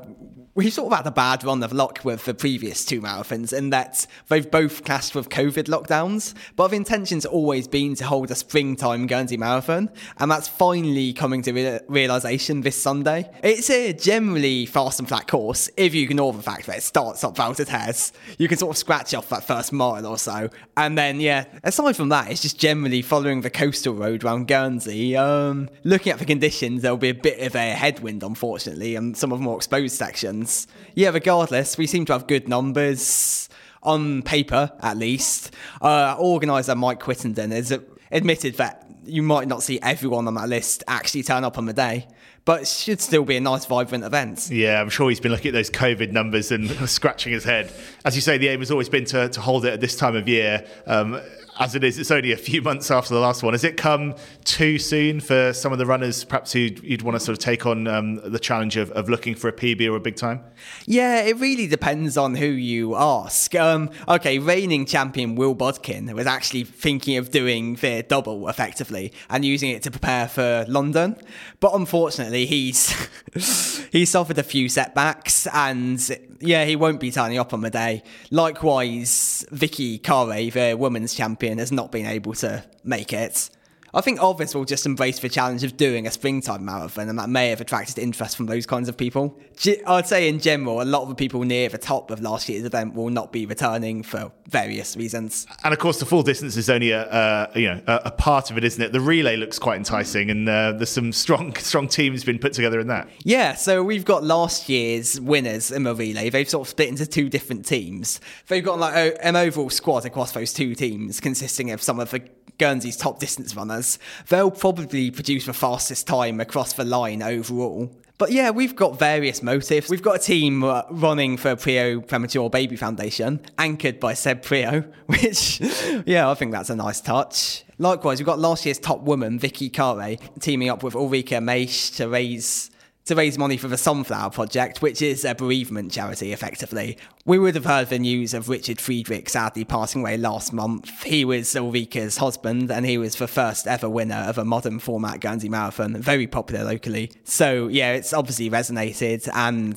we 0.57 0.71
sort 0.71 0.90
of 0.90 0.97
had 0.97 1.07
a 1.07 1.11
bad 1.11 1.45
run 1.45 1.62
of 1.62 1.71
luck 1.71 2.01
with 2.03 2.25
the 2.25 2.33
previous 2.33 2.83
two 2.83 3.03
marathons 3.03 3.53
in 3.53 3.69
that 3.69 4.07
they've 4.29 4.51
both 4.51 4.85
clashed 4.85 5.14
with 5.14 5.29
COVID 5.29 5.64
lockdowns, 5.64 6.33
but 6.57 6.69
the 6.69 6.77
intention's 6.77 7.27
always 7.27 7.69
been 7.69 7.95
to 7.95 8.07
hold 8.07 8.31
a 8.31 8.35
springtime 8.35 9.07
Guernsey 9.07 9.37
Marathon, 9.37 9.90
and 10.16 10.31
that's 10.31 10.49
finally 10.49 11.12
coming 11.12 11.42
to 11.42 11.53
re- 11.53 11.81
realisation 11.88 12.62
this 12.62 12.81
Sunday. 12.81 13.31
It's 13.42 13.69
a 13.69 13.92
generally 13.92 14.64
fast 14.64 14.99
and 14.99 15.07
flat 15.07 15.29
course, 15.29 15.69
if 15.77 15.95
you 15.95 16.05
ignore 16.05 16.33
the 16.33 16.42
fact 16.42 16.64
that 16.66 16.79
it 16.79 16.83
starts 16.83 17.23
up 17.23 17.37
Val 17.37 17.53
de 17.53 17.66
Terres. 17.66 18.12
You 18.38 18.49
can 18.49 18.57
sort 18.57 18.75
of 18.75 18.79
scratch 18.79 19.12
off 19.12 19.29
that 19.29 19.45
first 19.47 19.75
mile 19.75 20.07
or 20.07 20.16
so, 20.16 20.49
and 20.79 20.97
then, 20.97 21.21
yeah, 21.21 21.45
aside 21.64 21.97
from 21.97 22.09
that, 22.09 22.31
it's 22.31 22.40
just 22.40 22.59
generally 22.59 23.03
following 23.03 23.42
the 23.42 23.51
coastal 23.51 23.92
road 23.92 24.25
around 24.25 24.49
Guernsey. 24.49 25.19
Um, 25.19 25.69
looking 25.85 26.12
at 26.12 26.19
the 26.19 26.25
conditions, 26.25 26.81
there'll 26.81 26.97
be 26.97 27.11
a 27.11 27.14
bit 27.14 27.40
of 27.40 27.55
a 27.55 27.73
headwind, 27.73 28.23
unfortunately, 28.23 28.97
and 28.97 29.14
some 29.14 29.33
of 29.33 29.38
the 29.38 29.45
more 29.45 29.57
exposed 29.57 29.97
sections. 29.97 30.46
Yeah, 30.95 31.11
regardless, 31.11 31.77
we 31.77 31.87
seem 31.87 32.05
to 32.07 32.13
have 32.13 32.27
good 32.27 32.49
numbers 32.49 33.49
on 33.83 34.23
paper, 34.23 34.73
at 34.81 34.97
least. 34.97 35.55
Uh, 35.81 36.17
organizer 36.19 36.75
Mike 36.75 37.01
Quittenden 37.01 37.53
has 37.53 37.73
admitted 38.11 38.57
that 38.57 38.87
you 39.05 39.23
might 39.23 39.49
not 39.49 39.63
see 39.63 39.79
everyone 39.83 40.27
on 40.27 40.35
that 40.35 40.49
list 40.49 40.83
actually 40.89 41.23
turn 41.23 41.45
up 41.45 41.59
on 41.59 41.67
the 41.67 41.73
day, 41.73 42.07
but 42.45 42.63
it 42.63 42.69
should 42.69 43.01
still 43.01 43.25
be 43.25 43.37
a 43.37 43.41
nice, 43.41 43.65
vibrant 43.67 44.05
event. 44.05 44.49
Yeah, 44.51 44.81
I'm 44.81 44.89
sure 44.89 45.09
he's 45.09 45.21
been 45.21 45.33
looking 45.33 45.49
at 45.49 45.55
those 45.55 45.71
COVID 45.71 46.13
numbers 46.13 46.51
and 46.51 46.71
scratching 46.89 47.33
his 47.33 47.45
head. 47.45 47.73
As 48.05 48.15
you 48.15 48.21
say, 48.21 48.39
the 48.39 48.49
aim 48.49 48.61
has 48.61 48.71
always 48.71 48.89
been 48.89 49.05
to, 49.07 49.29
to 49.29 49.41
hold 49.41 49.65
it 49.65 49.73
at 49.73 49.81
this 49.81 49.97
time 49.97 50.17
of 50.17 50.29
year. 50.29 50.67
Um, 50.87 51.21
as 51.59 51.75
it 51.75 51.83
is, 51.83 51.99
it's 51.99 52.11
only 52.11 52.33
a 52.33 52.37
few 52.37 52.61
months 52.61 52.90
after 52.90 53.14
the 53.14 53.21
last 53.21 53.42
one. 53.42 53.55
Has 53.55 53.64
it 53.64 53.77
come 53.77 54.14
too 54.45 54.79
soon 54.79 55.21
for 55.21 55.53
some 55.53 55.73
of 55.73 55.79
the 55.79 55.87
runners, 55.87 56.25
perhaps 56.25 56.53
who 56.53 56.61
you'd 56.61 57.03
want 57.03 57.16
to 57.16 57.21
sort 57.21 57.37
of 57.37 57.42
take 57.42 57.64
on 57.64 57.87
um, 57.87 58.16
the 58.31 58.38
challenge 58.38 58.77
of, 58.77 58.90
of 58.92 59.09
looking 59.09 59.35
for 59.35 59.49
a 59.49 59.53
PB 59.53 59.90
or 59.90 59.97
a 59.97 60.01
big 60.01 60.16
time? 60.16 60.40
Yeah, 60.85 61.23
it 61.23 61.37
really 61.38 61.66
depends 61.66 62.16
on 62.16 62.35
who 62.35 62.47
you 62.47 62.95
ask. 62.95 63.55
Um, 63.55 63.90
okay, 64.09 64.38
reigning 64.38 64.85
champion 64.87 65.35
Will 65.35 65.55
Bodkin 65.55 66.14
was 66.14 66.27
actually 66.27 66.64
thinking 66.64 67.16
of 67.16 67.31
doing 67.31 67.77
the 67.77 68.05
double 68.07 68.49
effectively 68.49 69.12
and 69.31 69.45
using 69.45 69.71
it 69.71 69.83
to 69.85 69.90
prepare 69.90 70.29
for 70.29 70.64
London, 70.69 71.16
but 71.61 71.75
unfortunately, 71.75 72.47
he's 72.47 73.09
he 73.92 74.05
suffered 74.05 74.38
a 74.38 74.42
few 74.42 74.69
setbacks 74.69 75.47
and 75.49 76.19
yeah, 76.40 76.64
he 76.64 76.77
won't 76.77 77.01
be 77.01 77.11
turning 77.11 77.38
up 77.38 77.53
on 77.53 77.61
the 77.61 77.71
day. 77.71 78.03
Likewise, 78.31 79.45
Vicky 79.51 79.99
Carre, 79.99 80.51
the 80.51 80.75
women's 80.75 81.14
champion, 81.14 81.46
has 81.59 81.73
not 81.73 81.91
been 81.91 82.07
able 82.07 82.35
to 82.35 82.65
make 82.85 83.13
it. 83.13 83.51
I 83.97 84.03
think 84.03 84.19
others 84.21 84.55
will 84.55 84.67
just 84.67 84.85
embrace 84.85 85.21
the 85.21 85.31
challenge 85.31 85.65
of 85.65 85.79
doing 85.79 86.07
a 86.07 86.11
springtime 86.11 86.67
marathon, 86.67 87.09
and 87.09 87.19
that 87.19 87.31
may 87.31 87.49
have 87.49 87.63
attracted 87.63 87.99
interest 87.99 88.37
from 88.37 88.45
those 88.45 88.67
kinds 88.67 88.91
of 88.91 88.99
people. 88.99 89.41
I'd 89.87 90.07
say, 90.07 90.29
in 90.29 90.39
general, 90.39 90.83
a 90.83 90.85
lot 90.85 91.05
of 91.05 91.09
the 91.09 91.15
people 91.15 91.43
near 91.45 91.71
the 91.71 91.79
top 91.79 92.11
of 92.11 92.21
last 92.21 92.47
year's 92.51 92.67
event 92.67 92.95
will 92.95 93.09
not 93.09 93.33
be 93.33 93.47
returning 93.47 94.03
for 94.03 94.33
various 94.51 94.99
reasons. 94.99 95.47
And 95.65 95.73
of 95.73 95.81
course, 95.81 95.99
the 95.99 96.05
full 96.05 96.23
distance 96.23 96.59
is 96.59 96.69
only 96.69 96.91
a, 96.91 97.51
you 97.55 97.69
know 97.69 97.81
a, 97.87 98.03
a 98.05 98.11
part 98.11 98.51
of 98.51 98.59
it, 98.59 98.65
isn't 98.65 98.83
it? 98.83 98.93
The 98.93 99.01
relay 99.01 99.37
looks 99.37 99.59
quite 99.59 99.79
enticing, 99.79 100.29
and 100.29 100.47
uh, 100.47 100.73
there's 100.73 100.91
some 100.91 101.11
strong 101.11 101.55
strong 101.57 101.89
teams 101.89 102.23
been 102.23 102.39
put 102.39 102.53
together 102.53 102.79
in 102.81 102.89
that. 102.89 103.09
Yeah, 103.25 103.55
so 103.55 103.83
we've 103.83 104.05
got 104.05 104.23
last 104.23 104.69
year's 104.69 105.19
winners 105.19 105.71
in 105.71 105.85
the 105.85 105.95
relay. 105.95 106.29
They've 106.29 106.49
sort 106.51 106.67
of 106.67 106.71
split 106.71 106.91
into 106.91 107.07
two 107.07 107.31
different 107.31 107.65
teams. 107.65 108.21
They've 108.49 108.63
got 108.63 108.79
like 108.79 108.95
a, 108.95 109.27
an 109.27 109.37
overall 109.37 109.71
squad 109.71 110.05
across 110.05 110.33
those 110.33 110.53
two 110.53 110.75
teams, 110.75 111.19
consisting 111.19 111.71
of 111.71 111.83
some 111.83 111.99
of 111.99 112.11
the 112.11 112.21
Guernsey's 112.59 112.97
top 112.97 113.19
distance 113.19 113.55
runners. 113.55 113.99
They'll 114.29 114.51
probably 114.51 115.11
produce 115.11 115.47
the 115.47 115.53
fastest 115.53 116.07
time 116.07 116.40
across 116.40 116.73
the 116.73 116.85
line 116.85 117.23
overall. 117.23 117.90
But 118.19 118.33
yeah, 118.33 118.49
we've 118.51 118.75
got 118.75 118.99
various 118.99 119.42
motives. 119.42 119.90
We've 119.90 120.03
got 120.03 120.16
a 120.16 120.19
team 120.19 120.64
uh, 120.64 120.83
running 120.90 121.37
for 121.37 121.55
Priaulx 121.55 122.09
Premature 122.09 122.49
Baby 122.49 122.77
Foundation, 122.77 123.40
anchored 123.59 124.01
by 124.01 124.14
Seb 124.14 124.42
Priaulx, 124.42 124.87
which, 125.07 126.07
yeah, 126.07 126.31
I 126.31 126.35
think 126.35 126.53
that's 126.53 126.71
a 126.71 126.77
nice 126.77 127.03
touch. 127.03 127.64
Likewise, 127.79 128.19
we've 128.19 128.27
got 128.27 128.38
last 128.38 128.64
year's 128.64 128.79
top 128.79 129.03
woman, 129.03 129.38
Vicky 129.38 129.69
Carre, 129.69 130.16
teaming 130.40 130.71
up 130.71 130.83
with 130.83 130.95
Ulrika 130.95 131.37
Meisch 131.37 131.95
to 131.97 132.09
raise 132.09 132.71
to 133.07 133.14
raise 133.14 133.38
money 133.38 133.57
for 133.57 133.69
the 133.69 133.77
Sunflower 133.77 134.31
Project, 134.31 134.83
which 134.83 135.01
is 135.01 135.25
a 135.25 135.35
bereavement 135.35 135.92
charity, 135.92 136.33
effectively. 136.33 136.99
We 137.25 137.38
would 137.38 137.55
have 137.55 137.64
heard 137.64 137.88
the 137.88 137.99
news 137.99 138.35
of 138.35 138.49
Richard 138.49 138.81
Friedrich 138.81 139.29
sadly 139.29 139.64
passing 139.64 140.03
away 140.03 140.16
last 140.16 140.53
month. 140.53 141.05
He 141.05 141.25
was 141.25 141.55
Ulrika's 141.57 142.19
husband, 142.19 142.71
and 142.71 142.85
he 142.85 142.99
was 142.99 143.16
the 143.16 143.29
first 143.29 143.66
ever 143.66 143.88
winner 143.88 144.25
of 144.27 144.38
a 144.38 144.45
modern 144.45 144.81
format 144.81 145.21
Guernsey 145.21 145.49
Marathon, 145.49 145.97
very 146.01 146.27
popular 146.27 146.64
locally. 146.64 147.12
So, 147.25 147.69
yeah, 147.69 147.92
it's 147.92 148.12
obviously 148.12 148.51
resonated, 148.51 149.29
and 149.33 149.75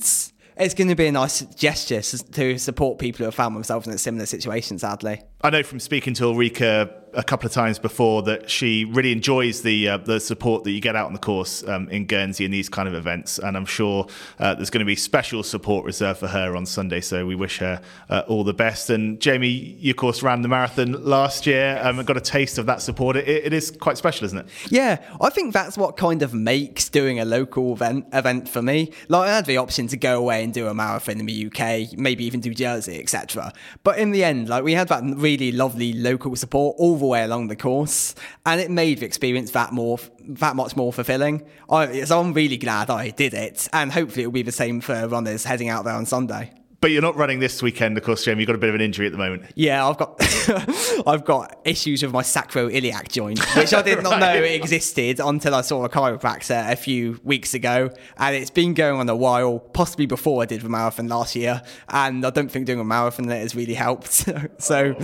it's 0.56 0.74
going 0.74 0.88
to 0.88 0.96
be 0.96 1.06
a 1.06 1.12
nice 1.12 1.40
gesture 1.54 2.02
to 2.02 2.58
support 2.58 2.98
people 2.98 3.18
who 3.18 3.24
have 3.24 3.34
found 3.34 3.54
themselves 3.54 3.86
in 3.86 3.92
a 3.92 3.98
similar 3.98 4.26
situation, 4.26 4.78
sadly. 4.78 5.22
I 5.40 5.50
know 5.50 5.62
from 5.62 5.80
speaking 5.80 6.14
to 6.14 6.24
Ulrika 6.26 6.99
a 7.14 7.22
couple 7.22 7.46
of 7.46 7.52
times 7.52 7.78
before 7.78 8.22
that 8.22 8.50
she 8.50 8.84
really 8.84 9.12
enjoys 9.12 9.62
the 9.62 9.88
uh, 9.88 9.96
the 9.98 10.20
support 10.20 10.64
that 10.64 10.70
you 10.70 10.80
get 10.80 10.96
out 10.96 11.06
on 11.06 11.12
the 11.12 11.18
course 11.18 11.66
um, 11.66 11.88
in 11.88 12.06
Guernsey 12.06 12.44
in 12.44 12.50
these 12.50 12.68
kind 12.68 12.88
of 12.88 12.94
events, 12.94 13.38
and 13.38 13.56
I'm 13.56 13.66
sure 13.66 14.06
uh, 14.38 14.54
there's 14.54 14.70
going 14.70 14.80
to 14.80 14.86
be 14.86 14.96
special 14.96 15.42
support 15.42 15.84
reserved 15.84 16.20
for 16.20 16.28
her 16.28 16.56
on 16.56 16.66
Sunday. 16.66 17.00
So 17.00 17.26
we 17.26 17.34
wish 17.34 17.58
her 17.58 17.80
uh, 18.08 18.22
all 18.28 18.44
the 18.44 18.54
best. 18.54 18.90
And 18.90 19.20
Jamie, 19.20 19.48
you 19.48 19.90
of 19.90 19.96
course 19.96 20.22
ran 20.22 20.42
the 20.42 20.48
marathon 20.48 21.04
last 21.04 21.46
year 21.46 21.80
um, 21.82 21.98
and 21.98 22.06
got 22.06 22.16
a 22.16 22.20
taste 22.20 22.58
of 22.58 22.66
that 22.66 22.82
support. 22.82 23.16
It, 23.16 23.28
it 23.28 23.52
is 23.52 23.70
quite 23.70 23.98
special, 23.98 24.24
isn't 24.26 24.38
it? 24.38 24.46
Yeah, 24.68 24.98
I 25.20 25.30
think 25.30 25.52
that's 25.52 25.76
what 25.76 25.96
kind 25.96 26.22
of 26.22 26.32
makes 26.34 26.88
doing 26.88 27.18
a 27.18 27.24
local 27.24 27.72
event 27.72 28.06
event 28.12 28.48
for 28.48 28.62
me. 28.62 28.92
Like 29.08 29.28
I 29.28 29.34
had 29.34 29.46
the 29.46 29.56
option 29.56 29.86
to 29.88 29.96
go 29.96 30.18
away 30.18 30.44
and 30.44 30.52
do 30.52 30.68
a 30.68 30.74
marathon 30.74 31.18
in 31.20 31.26
the 31.26 31.46
UK, 31.46 31.98
maybe 31.98 32.24
even 32.24 32.40
do 32.40 32.54
Jersey, 32.54 33.00
etc. 33.00 33.52
But 33.82 33.98
in 33.98 34.12
the 34.12 34.24
end, 34.24 34.48
like 34.48 34.64
we 34.64 34.74
had 34.74 34.88
that 34.88 35.02
really 35.04 35.52
lovely 35.52 35.92
local 35.92 36.36
support 36.36 36.76
all 36.78 36.99
the 37.00 37.06
way 37.06 37.22
along 37.24 37.48
the 37.48 37.56
course, 37.56 38.14
and 38.46 38.60
it 38.60 38.70
made 38.70 38.98
the 38.98 39.06
experience 39.06 39.50
that 39.52 39.72
more 39.72 39.98
that 40.22 40.54
much 40.54 40.76
more 40.76 40.92
fulfilling. 40.92 41.44
I, 41.68 42.04
so 42.04 42.20
I'm 42.20 42.32
really 42.32 42.56
glad 42.56 42.90
I 42.90 43.10
did 43.10 43.34
it, 43.34 43.68
and 43.72 43.92
hopefully 43.92 44.22
it'll 44.22 44.32
be 44.32 44.42
the 44.42 44.52
same 44.52 44.80
for 44.80 45.08
runners 45.08 45.44
heading 45.44 45.68
out 45.68 45.84
there 45.84 45.94
on 45.94 46.06
Sunday. 46.06 46.52
But 46.80 46.92
you're 46.92 47.02
not 47.02 47.16
running 47.16 47.40
this 47.40 47.62
weekend, 47.62 47.98
of 47.98 48.04
course, 48.04 48.24
Jamie. 48.24 48.40
You've 48.40 48.46
got 48.46 48.54
a 48.54 48.58
bit 48.58 48.70
of 48.70 48.74
an 48.74 48.80
injury 48.80 49.04
at 49.04 49.12
the 49.12 49.18
moment. 49.18 49.44
Yeah, 49.54 49.86
I've 49.86 49.98
got 49.98 50.16
I've 51.06 51.26
got 51.26 51.60
issues 51.64 52.02
with 52.02 52.10
my 52.10 52.22
sacroiliac 52.22 53.08
joint, 53.08 53.38
which 53.54 53.74
I 53.74 53.82
did 53.82 54.02
not 54.02 54.18
know 54.20 54.32
existed 54.32 55.20
until 55.20 55.54
I 55.54 55.60
saw 55.60 55.84
a 55.84 55.90
chiropractor 55.90 56.72
a 56.72 56.76
few 56.76 57.20
weeks 57.22 57.52
ago, 57.52 57.90
and 58.16 58.34
it's 58.34 58.50
been 58.50 58.72
going 58.72 58.98
on 58.98 59.10
a 59.10 59.16
while, 59.16 59.58
possibly 59.58 60.06
before 60.06 60.42
I 60.42 60.46
did 60.46 60.62
the 60.62 60.70
marathon 60.70 61.08
last 61.08 61.36
year, 61.36 61.60
and 61.90 62.24
I 62.24 62.30
don't 62.30 62.50
think 62.50 62.64
doing 62.64 62.80
a 62.80 62.84
marathon 62.84 63.26
that 63.26 63.40
has 63.40 63.54
really 63.54 63.74
helped. 63.74 64.26
so 64.58 64.94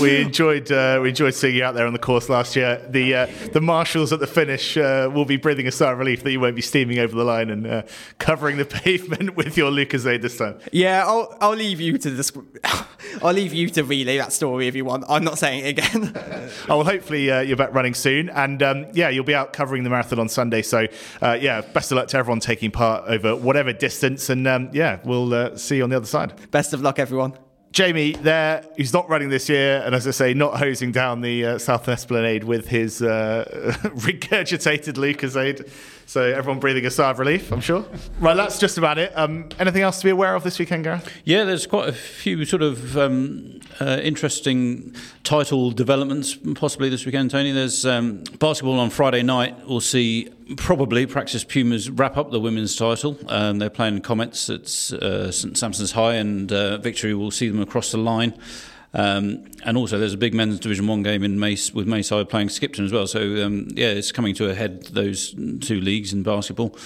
we 0.00 0.20
enjoyed 0.20 0.72
uh, 0.72 0.98
we 1.00 1.10
enjoyed 1.10 1.34
seeing 1.34 1.54
you 1.54 1.62
out 1.62 1.76
there 1.76 1.86
on 1.86 1.92
the 1.92 2.00
course 2.00 2.28
last 2.28 2.56
year. 2.56 2.84
The 2.88 3.14
uh, 3.14 3.26
the 3.52 3.60
marshals 3.60 4.12
at 4.12 4.18
the 4.18 4.26
finish 4.26 4.76
uh, 4.76 5.08
will 5.14 5.26
be 5.26 5.36
breathing 5.36 5.68
a 5.68 5.72
sigh 5.72 5.92
of 5.92 5.98
relief 5.98 6.24
that 6.24 6.32
you 6.32 6.40
won't 6.40 6.56
be 6.56 6.62
steaming 6.62 6.98
over 6.98 7.14
the 7.14 7.24
line 7.24 7.50
and 7.50 7.68
uh, 7.68 7.82
covering 8.18 8.56
the 8.56 8.64
pavement 8.64 9.36
with 9.36 9.56
your 9.56 9.70
Lucozade 9.70 10.22
this 10.22 10.36
time. 10.36 10.58
Yeah. 10.72 11.04
I'll, 11.06 11.19
I'll, 11.20 11.36
I'll 11.40 11.56
leave 11.56 11.80
you 11.80 11.98
to 11.98 12.10
this. 12.10 12.32
I'll 13.22 13.32
leave 13.32 13.52
you 13.52 13.68
to 13.70 13.84
relay 13.84 14.16
that 14.16 14.32
story 14.32 14.68
if 14.68 14.74
you 14.74 14.84
want. 14.84 15.04
I'm 15.08 15.24
not 15.24 15.38
saying 15.38 15.64
it 15.64 15.68
again. 15.78 16.12
oh 16.68 16.78
well, 16.78 16.84
hopefully 16.84 17.30
uh, 17.30 17.40
you're 17.40 17.56
back 17.56 17.74
running 17.74 17.94
soon, 17.94 18.30
and 18.30 18.62
um, 18.62 18.86
yeah, 18.92 19.08
you'll 19.08 19.24
be 19.24 19.34
out 19.34 19.52
covering 19.52 19.84
the 19.84 19.90
marathon 19.90 20.18
on 20.18 20.28
Sunday. 20.28 20.62
So 20.62 20.86
uh, 21.20 21.38
yeah, 21.40 21.60
best 21.60 21.92
of 21.92 21.96
luck 21.96 22.08
to 22.08 22.18
everyone 22.18 22.40
taking 22.40 22.70
part 22.70 23.04
over 23.06 23.36
whatever 23.36 23.72
distance, 23.72 24.30
and 24.30 24.46
um, 24.46 24.70
yeah, 24.72 25.00
we'll 25.04 25.32
uh, 25.34 25.56
see 25.56 25.76
you 25.76 25.84
on 25.84 25.90
the 25.90 25.96
other 25.96 26.06
side. 26.06 26.50
Best 26.50 26.72
of 26.72 26.80
luck, 26.80 26.98
everyone. 26.98 27.34
Jamie 27.72 28.12
there, 28.14 28.64
who's 28.76 28.92
not 28.92 29.08
running 29.08 29.28
this 29.28 29.48
year, 29.48 29.80
and 29.84 29.94
as 29.94 30.06
I 30.06 30.10
say, 30.10 30.34
not 30.34 30.58
hosing 30.58 30.90
down 30.90 31.20
the 31.20 31.44
uh, 31.46 31.58
Southern 31.58 31.92
Esplanade 31.92 32.42
with 32.42 32.66
his 32.66 33.00
uh, 33.00 33.44
regurgitated 33.84 34.94
Lucozade. 34.94 35.70
So 36.10 36.22
everyone 36.22 36.58
breathing 36.58 36.84
a 36.86 36.90
sigh 36.90 37.10
of 37.10 37.20
relief, 37.20 37.52
I'm 37.52 37.60
sure. 37.60 37.84
Right, 38.18 38.34
that's 38.34 38.58
just 38.58 38.76
about 38.76 38.98
it. 38.98 39.12
Um, 39.16 39.48
anything 39.60 39.82
else 39.82 40.00
to 40.00 40.04
be 40.04 40.10
aware 40.10 40.34
of 40.34 40.42
this 40.42 40.58
weekend, 40.58 40.82
Gareth? 40.82 41.08
Yeah, 41.24 41.44
there's 41.44 41.68
quite 41.68 41.88
a 41.88 41.92
few 41.92 42.44
sort 42.44 42.62
of 42.62 42.98
um, 42.98 43.60
uh, 43.80 44.00
interesting 44.02 44.92
title 45.22 45.70
developments 45.70 46.36
possibly 46.56 46.88
this 46.88 47.06
weekend, 47.06 47.30
Tony. 47.30 47.52
There's 47.52 47.86
um, 47.86 48.24
basketball 48.40 48.80
on 48.80 48.90
Friday 48.90 49.22
night. 49.22 49.68
We'll 49.68 49.80
see 49.80 50.30
probably 50.56 51.06
Praxis 51.06 51.44
Pumas 51.44 51.88
wrap 51.88 52.16
up 52.16 52.32
the 52.32 52.40
women's 52.40 52.74
title. 52.74 53.16
Um, 53.28 53.60
they're 53.60 53.70
playing 53.70 54.00
Comets 54.00 54.50
at 54.50 54.64
uh, 55.00 55.30
St 55.30 55.56
Sampson's 55.56 55.92
High, 55.92 56.14
and 56.14 56.52
uh, 56.52 56.78
victory 56.78 57.14
will 57.14 57.30
see 57.30 57.48
them 57.48 57.62
across 57.62 57.92
the 57.92 57.98
line. 57.98 58.34
Um, 58.92 59.46
and 59.64 59.76
also, 59.76 59.98
there's 59.98 60.14
a 60.14 60.18
big 60.18 60.34
men's 60.34 60.58
Division 60.58 60.86
One 60.86 61.02
game 61.02 61.22
in 61.22 61.38
Mace 61.38 61.72
with 61.72 61.86
Mayside 61.86 62.28
playing 62.28 62.48
Skipton 62.48 62.84
as 62.84 62.92
well. 62.92 63.06
So 63.06 63.44
um, 63.44 63.68
yeah, 63.74 63.88
it's 63.88 64.12
coming 64.12 64.34
to 64.36 64.50
a 64.50 64.54
head 64.54 64.84
those 64.86 65.34
two 65.60 65.80
leagues 65.80 66.12
in 66.12 66.22
basketball, 66.22 66.76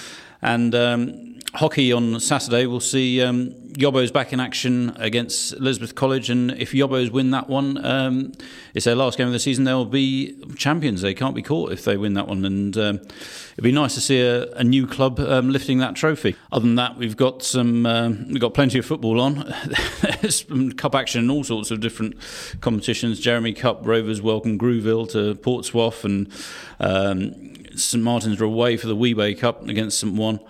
and 0.43 0.75
um, 0.75 1.39
hockey 1.55 1.93
on 1.93 2.21
Saturday. 2.21 2.67
We'll 2.67 2.81
see 2.81 3.23
um, 3.23 3.55
Yobbos 3.75 4.13
back 4.13 4.33
in 4.33 4.41
action 4.41 4.95
against 4.97 5.53
Elizabeth 5.53 5.95
College, 5.95 6.31
and 6.31 6.53
if 6.53 6.73
Yobbos 6.73 7.11
win 7.11 7.31
that 7.33 7.49
one, 7.49 7.85
um, 7.85 8.33
it's 8.73 8.85
their 8.85 8.95
last 8.95 9.19
game 9.19 9.27
of 9.27 9.33
the 9.33 9.39
season. 9.39 9.65
They'll 9.65 9.85
be 9.85 10.37
champions. 10.57 11.03
They 11.03 11.15
can't 11.15 11.35
be 11.35 11.43
caught 11.43 11.73
if 11.73 11.85
they 11.85 11.97
win 11.97 12.15
that 12.15 12.29
one, 12.29 12.45
and 12.45 12.77
um, 12.77 12.97
it'd 12.97 13.65
be 13.65 13.73
nice 13.73 13.95
to 13.95 14.01
see 14.01 14.21
a, 14.21 14.51
a 14.53 14.65
new 14.65 14.87
club 14.87 15.19
um, 15.19 15.51
lifting 15.51 15.79
that 15.79 15.97
trophy. 15.97 16.37
Other 16.53 16.67
than 16.67 16.77
that, 16.77 16.97
we've 16.97 17.17
got 17.17 17.43
some 17.43 17.85
um, 17.85 18.27
we've 18.29 18.41
got 18.41 18.55
plenty 18.55 18.79
of 18.79 18.87
football 18.87 19.21
on. 19.21 19.43
Cup 20.77 20.95
action 20.95 21.21
and 21.21 21.31
all 21.31 21.45
sorts 21.45 21.71
of 21.71 21.81
different 21.81 22.17
competitions. 22.61 23.19
Jeremie 23.21 23.53
Cup 23.53 23.81
Rovers 23.85 24.23
welcome 24.23 24.59
Grouville 24.59 25.11
to 25.11 25.35
Portsmouth, 25.37 26.05
and 26.05 26.33
um, 26.79 27.55
St 27.77 28.03
Martin's 28.03 28.41
are 28.41 28.45
away 28.45 28.77
for 28.77 28.87
the 28.87 28.97
Wee 28.97 29.35
Cup 29.35 29.67
against 29.69 29.99
St 29.99 30.15
Ouen. 30.17 30.41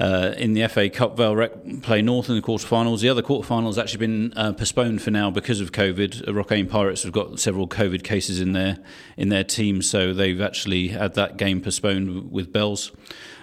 Uh, 0.00 0.32
in 0.38 0.54
the 0.54 0.66
FA 0.66 0.88
Cup, 0.88 1.14
Vale 1.14 1.36
Rec 1.36 1.52
play 1.82 2.00
North 2.00 2.30
in 2.30 2.34
the 2.34 2.40
quarterfinals. 2.40 3.00
The 3.00 3.10
other 3.10 3.20
quarterfinals 3.20 3.76
actually 3.76 3.98
been 3.98 4.32
uh, 4.34 4.54
postponed 4.54 5.02
for 5.02 5.10
now 5.10 5.30
because 5.30 5.60
of 5.60 5.72
COVID. 5.72 6.26
Uh, 6.26 6.32
Rocquaine 6.32 6.66
Pirates 6.66 7.02
have 7.02 7.12
got 7.12 7.38
several 7.38 7.68
COVID 7.68 8.02
cases 8.02 8.40
in 8.40 8.52
their 8.52 8.78
in 9.18 9.28
their 9.28 9.44
team, 9.44 9.82
so 9.82 10.14
they've 10.14 10.40
actually 10.40 10.88
had 10.88 11.14
that 11.14 11.36
game 11.36 11.60
postponed 11.60 12.32
with 12.32 12.50
Bells. 12.50 12.92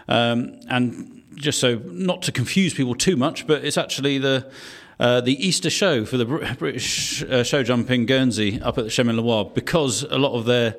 Um, 0.08 0.60
and 0.68 1.24
just 1.36 1.60
so 1.60 1.76
not 1.86 2.24
to 2.24 2.32
confuse 2.32 2.74
people 2.74 2.96
too 2.96 3.16
much, 3.16 3.46
but 3.46 3.64
it's 3.64 3.78
actually 3.78 4.18
the 4.18 4.52
uh, 5.00 5.22
the 5.22 5.34
Easter 5.46 5.70
show 5.70 6.06
for 6.06 6.18
the 6.18 6.26
British 6.58 7.22
uh, 7.22 7.44
show 7.44 7.62
jumping 7.62 8.08
Guernsey 8.08 8.60
up 8.62 8.80
at 8.80 8.84
the 8.84 8.90
Chemin 8.90 9.16
Loire 9.18 9.46
because 9.46 10.02
a 10.02 10.18
lot 10.18 10.34
of 10.34 10.46
their 10.46 10.76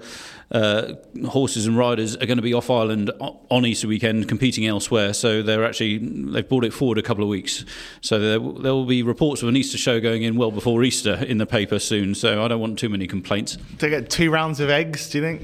uh, 0.51 0.95
horses 1.27 1.67
and 1.67 1.77
riders 1.77 2.17
are 2.17 2.27
going 2.27 2.39
to 2.39 2.43
be 2.43 2.55
off 2.55 2.71
island 2.71 3.11
on 3.21 3.67
Easter 3.67 3.87
weekend 3.87 4.29
competing 4.29 4.67
elsewhere. 4.67 5.13
So 5.13 5.43
they're 5.43 5.65
actually 5.65 5.99
they've 5.99 6.49
brought 6.49 6.65
it 6.65 6.73
forward 6.73 6.99
a 6.99 7.03
couple 7.03 7.23
of 7.23 7.29
weeks. 7.29 7.65
So 8.01 8.19
there, 8.19 8.39
there 8.39 8.73
will 8.73 8.87
be 8.87 9.03
reports 9.03 9.43
of 9.43 9.49
an 9.49 9.57
Easter 9.57 9.79
show 9.79 10.01
going 10.01 10.23
in 10.23 10.37
well 10.37 10.51
before 10.51 10.83
Easter 10.85 11.15
in 11.15 11.39
the 11.39 11.47
paper 11.47 11.79
soon. 11.79 12.15
So 12.15 12.43
I 12.45 12.49
don't 12.49 12.61
want 12.61 12.79
too 12.79 12.89
many 12.89 13.07
complaints. 13.07 13.59
They 13.79 13.91
get 13.91 14.09
two 14.09 14.31
rounds 14.31 14.61
of 14.61 14.71
eggs. 14.71 15.11
Do 15.11 15.19
you 15.19 15.25
think? 15.25 15.43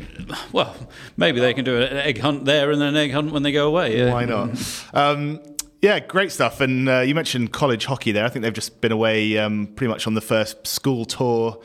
Well, 0.52 0.74
maybe 1.16 1.40
they 1.40 1.52
can 1.52 1.64
do 1.64 1.82
an 1.82 1.96
egg 1.96 2.18
hunt 2.18 2.44
there 2.44 2.70
and 2.70 2.80
then 2.80 2.88
an 2.88 2.96
egg 2.96 3.12
hunt 3.12 3.32
when 3.32 3.42
they 3.42 3.52
go 3.52 3.68
away. 3.68 4.10
Why 4.10 4.24
not? 4.24 4.50
Um, 4.94 5.40
yeah, 5.82 6.00
great 6.00 6.32
stuff. 6.32 6.60
And 6.62 6.88
uh, 6.88 7.00
you 7.00 7.14
mentioned 7.14 7.52
college 7.52 7.84
hockey 7.84 8.12
there. 8.12 8.24
I 8.24 8.30
think 8.30 8.42
they've 8.42 8.52
just 8.52 8.80
been 8.80 8.92
away 8.92 9.36
um, 9.36 9.66
pretty 9.66 9.90
much 9.90 10.06
on 10.06 10.14
the 10.14 10.22
first 10.22 10.66
school 10.66 11.04
tour 11.04 11.60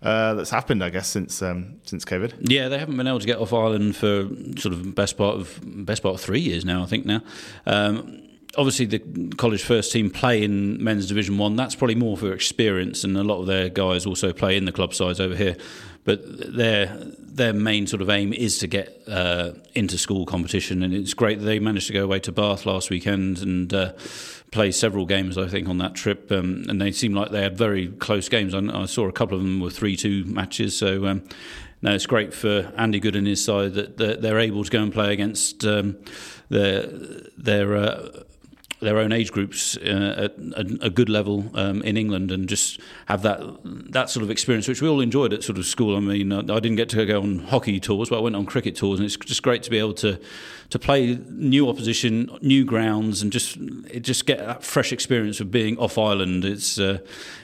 uh, 0.00 0.34
that's 0.34 0.50
happened, 0.50 0.84
I 0.84 0.90
guess, 0.90 1.08
since 1.08 1.42
um, 1.42 1.80
since 1.84 2.04
COVID. 2.04 2.48
Yeah, 2.50 2.68
they 2.68 2.78
haven't 2.78 2.96
been 2.96 3.08
able 3.08 3.20
to 3.20 3.26
get 3.26 3.38
off 3.38 3.52
Ireland 3.52 3.96
for 3.96 4.28
sort 4.56 4.72
of 4.72 4.94
best 4.94 5.16
part 5.16 5.36
of 5.36 5.58
best 5.62 6.02
part 6.02 6.14
of 6.14 6.20
three 6.20 6.40
years 6.40 6.64
now. 6.64 6.82
I 6.82 6.86
think 6.86 7.04
now. 7.04 7.22
Um, 7.66 8.22
obviously, 8.56 8.86
the 8.86 9.00
college 9.36 9.62
first 9.62 9.90
team 9.90 10.10
play 10.10 10.44
in 10.44 10.82
men's 10.82 11.08
Division 11.08 11.36
One. 11.36 11.56
That's 11.56 11.74
probably 11.74 11.96
more 11.96 12.16
for 12.16 12.32
experience, 12.32 13.02
and 13.02 13.16
a 13.16 13.24
lot 13.24 13.40
of 13.40 13.46
their 13.46 13.68
guys 13.68 14.06
also 14.06 14.32
play 14.32 14.56
in 14.56 14.66
the 14.66 14.72
club 14.72 14.94
sides 14.94 15.20
over 15.20 15.34
here. 15.34 15.56
But 16.08 16.56
their 16.56 16.86
their 17.20 17.52
main 17.52 17.86
sort 17.86 18.00
of 18.00 18.08
aim 18.08 18.32
is 18.32 18.56
to 18.60 18.66
get 18.66 19.02
uh, 19.06 19.50
into 19.74 19.98
school 19.98 20.24
competition, 20.24 20.82
and 20.82 20.94
it's 20.94 21.12
great 21.12 21.38
that 21.38 21.44
they 21.44 21.58
managed 21.58 21.88
to 21.88 21.92
go 21.92 22.02
away 22.02 22.18
to 22.20 22.32
Bath 22.32 22.64
last 22.64 22.88
weekend 22.88 23.40
and. 23.40 23.74
Uh, 23.74 23.92
play 24.50 24.72
several 24.72 25.04
games, 25.04 25.36
I 25.36 25.46
think, 25.46 25.68
on 25.68 25.76
that 25.76 25.94
trip, 25.94 26.32
um, 26.32 26.64
and 26.70 26.80
they 26.80 26.90
seemed 26.90 27.14
like 27.14 27.30
they 27.30 27.42
had 27.42 27.58
very 27.58 27.88
close 27.88 28.30
games. 28.30 28.54
I, 28.54 28.60
I 28.60 28.86
saw 28.86 29.06
a 29.06 29.12
couple 29.12 29.36
of 29.36 29.42
them 29.42 29.60
were 29.60 29.68
three-two 29.68 30.24
matches, 30.24 30.74
so 30.74 31.06
um, 31.06 31.22
it's 31.82 32.06
great 32.06 32.32
for 32.32 32.72
Andy 32.74 32.98
Good 32.98 33.14
and 33.14 33.26
his 33.26 33.44
side 33.44 33.74
that, 33.74 33.98
that 33.98 34.22
they're 34.22 34.38
able 34.38 34.64
to 34.64 34.70
go 34.70 34.82
and 34.82 34.90
play 34.90 35.12
against 35.12 35.66
um, 35.66 35.98
their 36.48 36.86
their. 37.36 37.76
Uh, 37.76 38.22
their 38.80 38.98
own 38.98 39.12
age 39.12 39.32
groups 39.32 39.76
uh, 39.78 40.28
at 40.28 40.34
a, 40.80 40.90
good 40.90 41.08
level 41.08 41.50
um, 41.54 41.82
in 41.82 41.96
England 41.96 42.30
and 42.30 42.48
just 42.48 42.80
have 43.06 43.22
that 43.22 43.40
that 43.64 44.08
sort 44.08 44.22
of 44.22 44.30
experience, 44.30 44.68
which 44.68 44.80
we 44.80 44.88
all 44.88 45.00
enjoyed 45.00 45.32
at 45.32 45.42
sort 45.42 45.58
of 45.58 45.66
school. 45.66 45.96
I 45.96 46.00
mean, 46.00 46.32
I, 46.32 46.38
I 46.38 46.60
didn't 46.60 46.76
get 46.76 46.88
to 46.90 47.04
go 47.04 47.20
on 47.20 47.40
hockey 47.40 47.80
tours, 47.80 48.08
but 48.08 48.18
I 48.18 48.20
went 48.20 48.36
on 48.36 48.46
cricket 48.46 48.76
tours, 48.76 49.00
and 49.00 49.06
it's 49.06 49.16
just 49.16 49.42
great 49.42 49.62
to 49.64 49.70
be 49.70 49.78
able 49.78 49.94
to 49.94 50.20
to 50.70 50.78
play 50.78 51.18
new 51.30 51.68
opposition, 51.68 52.30
new 52.42 52.64
grounds, 52.64 53.22
and 53.22 53.32
just 53.32 53.58
just 54.02 54.26
get 54.26 54.38
that 54.38 54.62
fresh 54.62 54.92
experience 54.92 55.40
of 55.40 55.50
being 55.50 55.78
off 55.78 55.96
island. 55.96 56.44
It's 56.44 56.78
uh, 56.78 56.98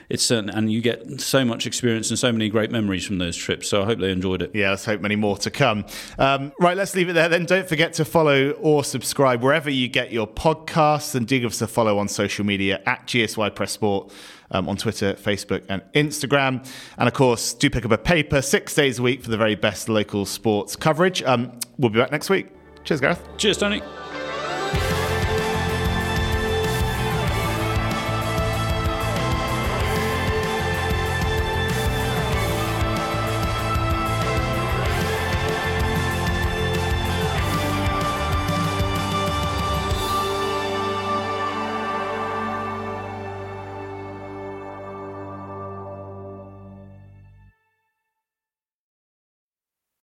it's 0.09 0.23
certain, 0.23 0.51
and 0.51 0.71
you 0.71 0.79
get 0.79 1.19
so 1.19 1.43
much 1.43 1.65
experience 1.65 2.11
and 2.11 2.19
so 2.19 2.31
many 2.31 2.49
great 2.49 2.69
memories 2.69 3.05
from 3.05 3.17
those 3.17 3.35
trips. 3.35 3.67
So 3.67 3.81
I 3.81 3.85
hope 3.85 3.99
they 3.99 4.11
enjoyed 4.11 4.43
it. 4.43 4.51
Yeah, 4.53 4.69
let's 4.69 4.85
hope 4.85 5.01
many 5.01 5.15
more 5.15 5.37
to 5.39 5.49
come. 5.49 5.85
Um, 6.19 6.53
right, 6.59 6.77
let's 6.77 6.95
leave 6.95 7.09
it 7.09 7.13
there. 7.13 7.27
Then 7.27 7.45
don't 7.45 7.67
forget 7.67 7.93
to 7.93 8.05
follow 8.05 8.51
or 8.51 8.83
subscribe 8.83 9.41
wherever 9.41 9.71
you 9.71 9.87
get 9.87 10.11
your 10.11 10.27
podcasts, 10.27 11.15
and 11.15 11.27
do 11.27 11.39
give 11.39 11.51
us 11.51 11.61
a 11.63 11.67
follow 11.67 11.97
on 11.97 12.07
social 12.07 12.45
media 12.45 12.81
at 12.85 13.07
GSY 13.07 13.55
Press 13.55 13.71
Sport. 13.71 14.11
Um, 14.51 14.69
on 14.69 14.77
Twitter, 14.77 15.15
Facebook, 15.15 15.63
and 15.69 15.81
Instagram. 15.95 16.63
And 16.99 17.07
of 17.07 17.15
course, 17.15 17.51
do 17.55 17.67
pick 17.67 17.83
up 17.83 17.91
a 17.91 17.97
paper 17.97 18.43
six 18.43 18.75
days 18.75 18.99
a 18.99 19.01
week 19.01 19.23
for 19.23 19.31
the 19.31 19.37
very 19.37 19.55
best 19.55 19.89
local 19.89 20.23
sports 20.27 20.75
coverage. 20.75 21.23
Um, 21.23 21.59
we'll 21.79 21.89
be 21.89 21.97
back 21.97 22.11
next 22.11 22.29
week. 22.29 22.49
Cheers, 22.85 23.01
Gareth. 23.01 23.37
Cheers, 23.37 23.57
Tony. 23.57 23.81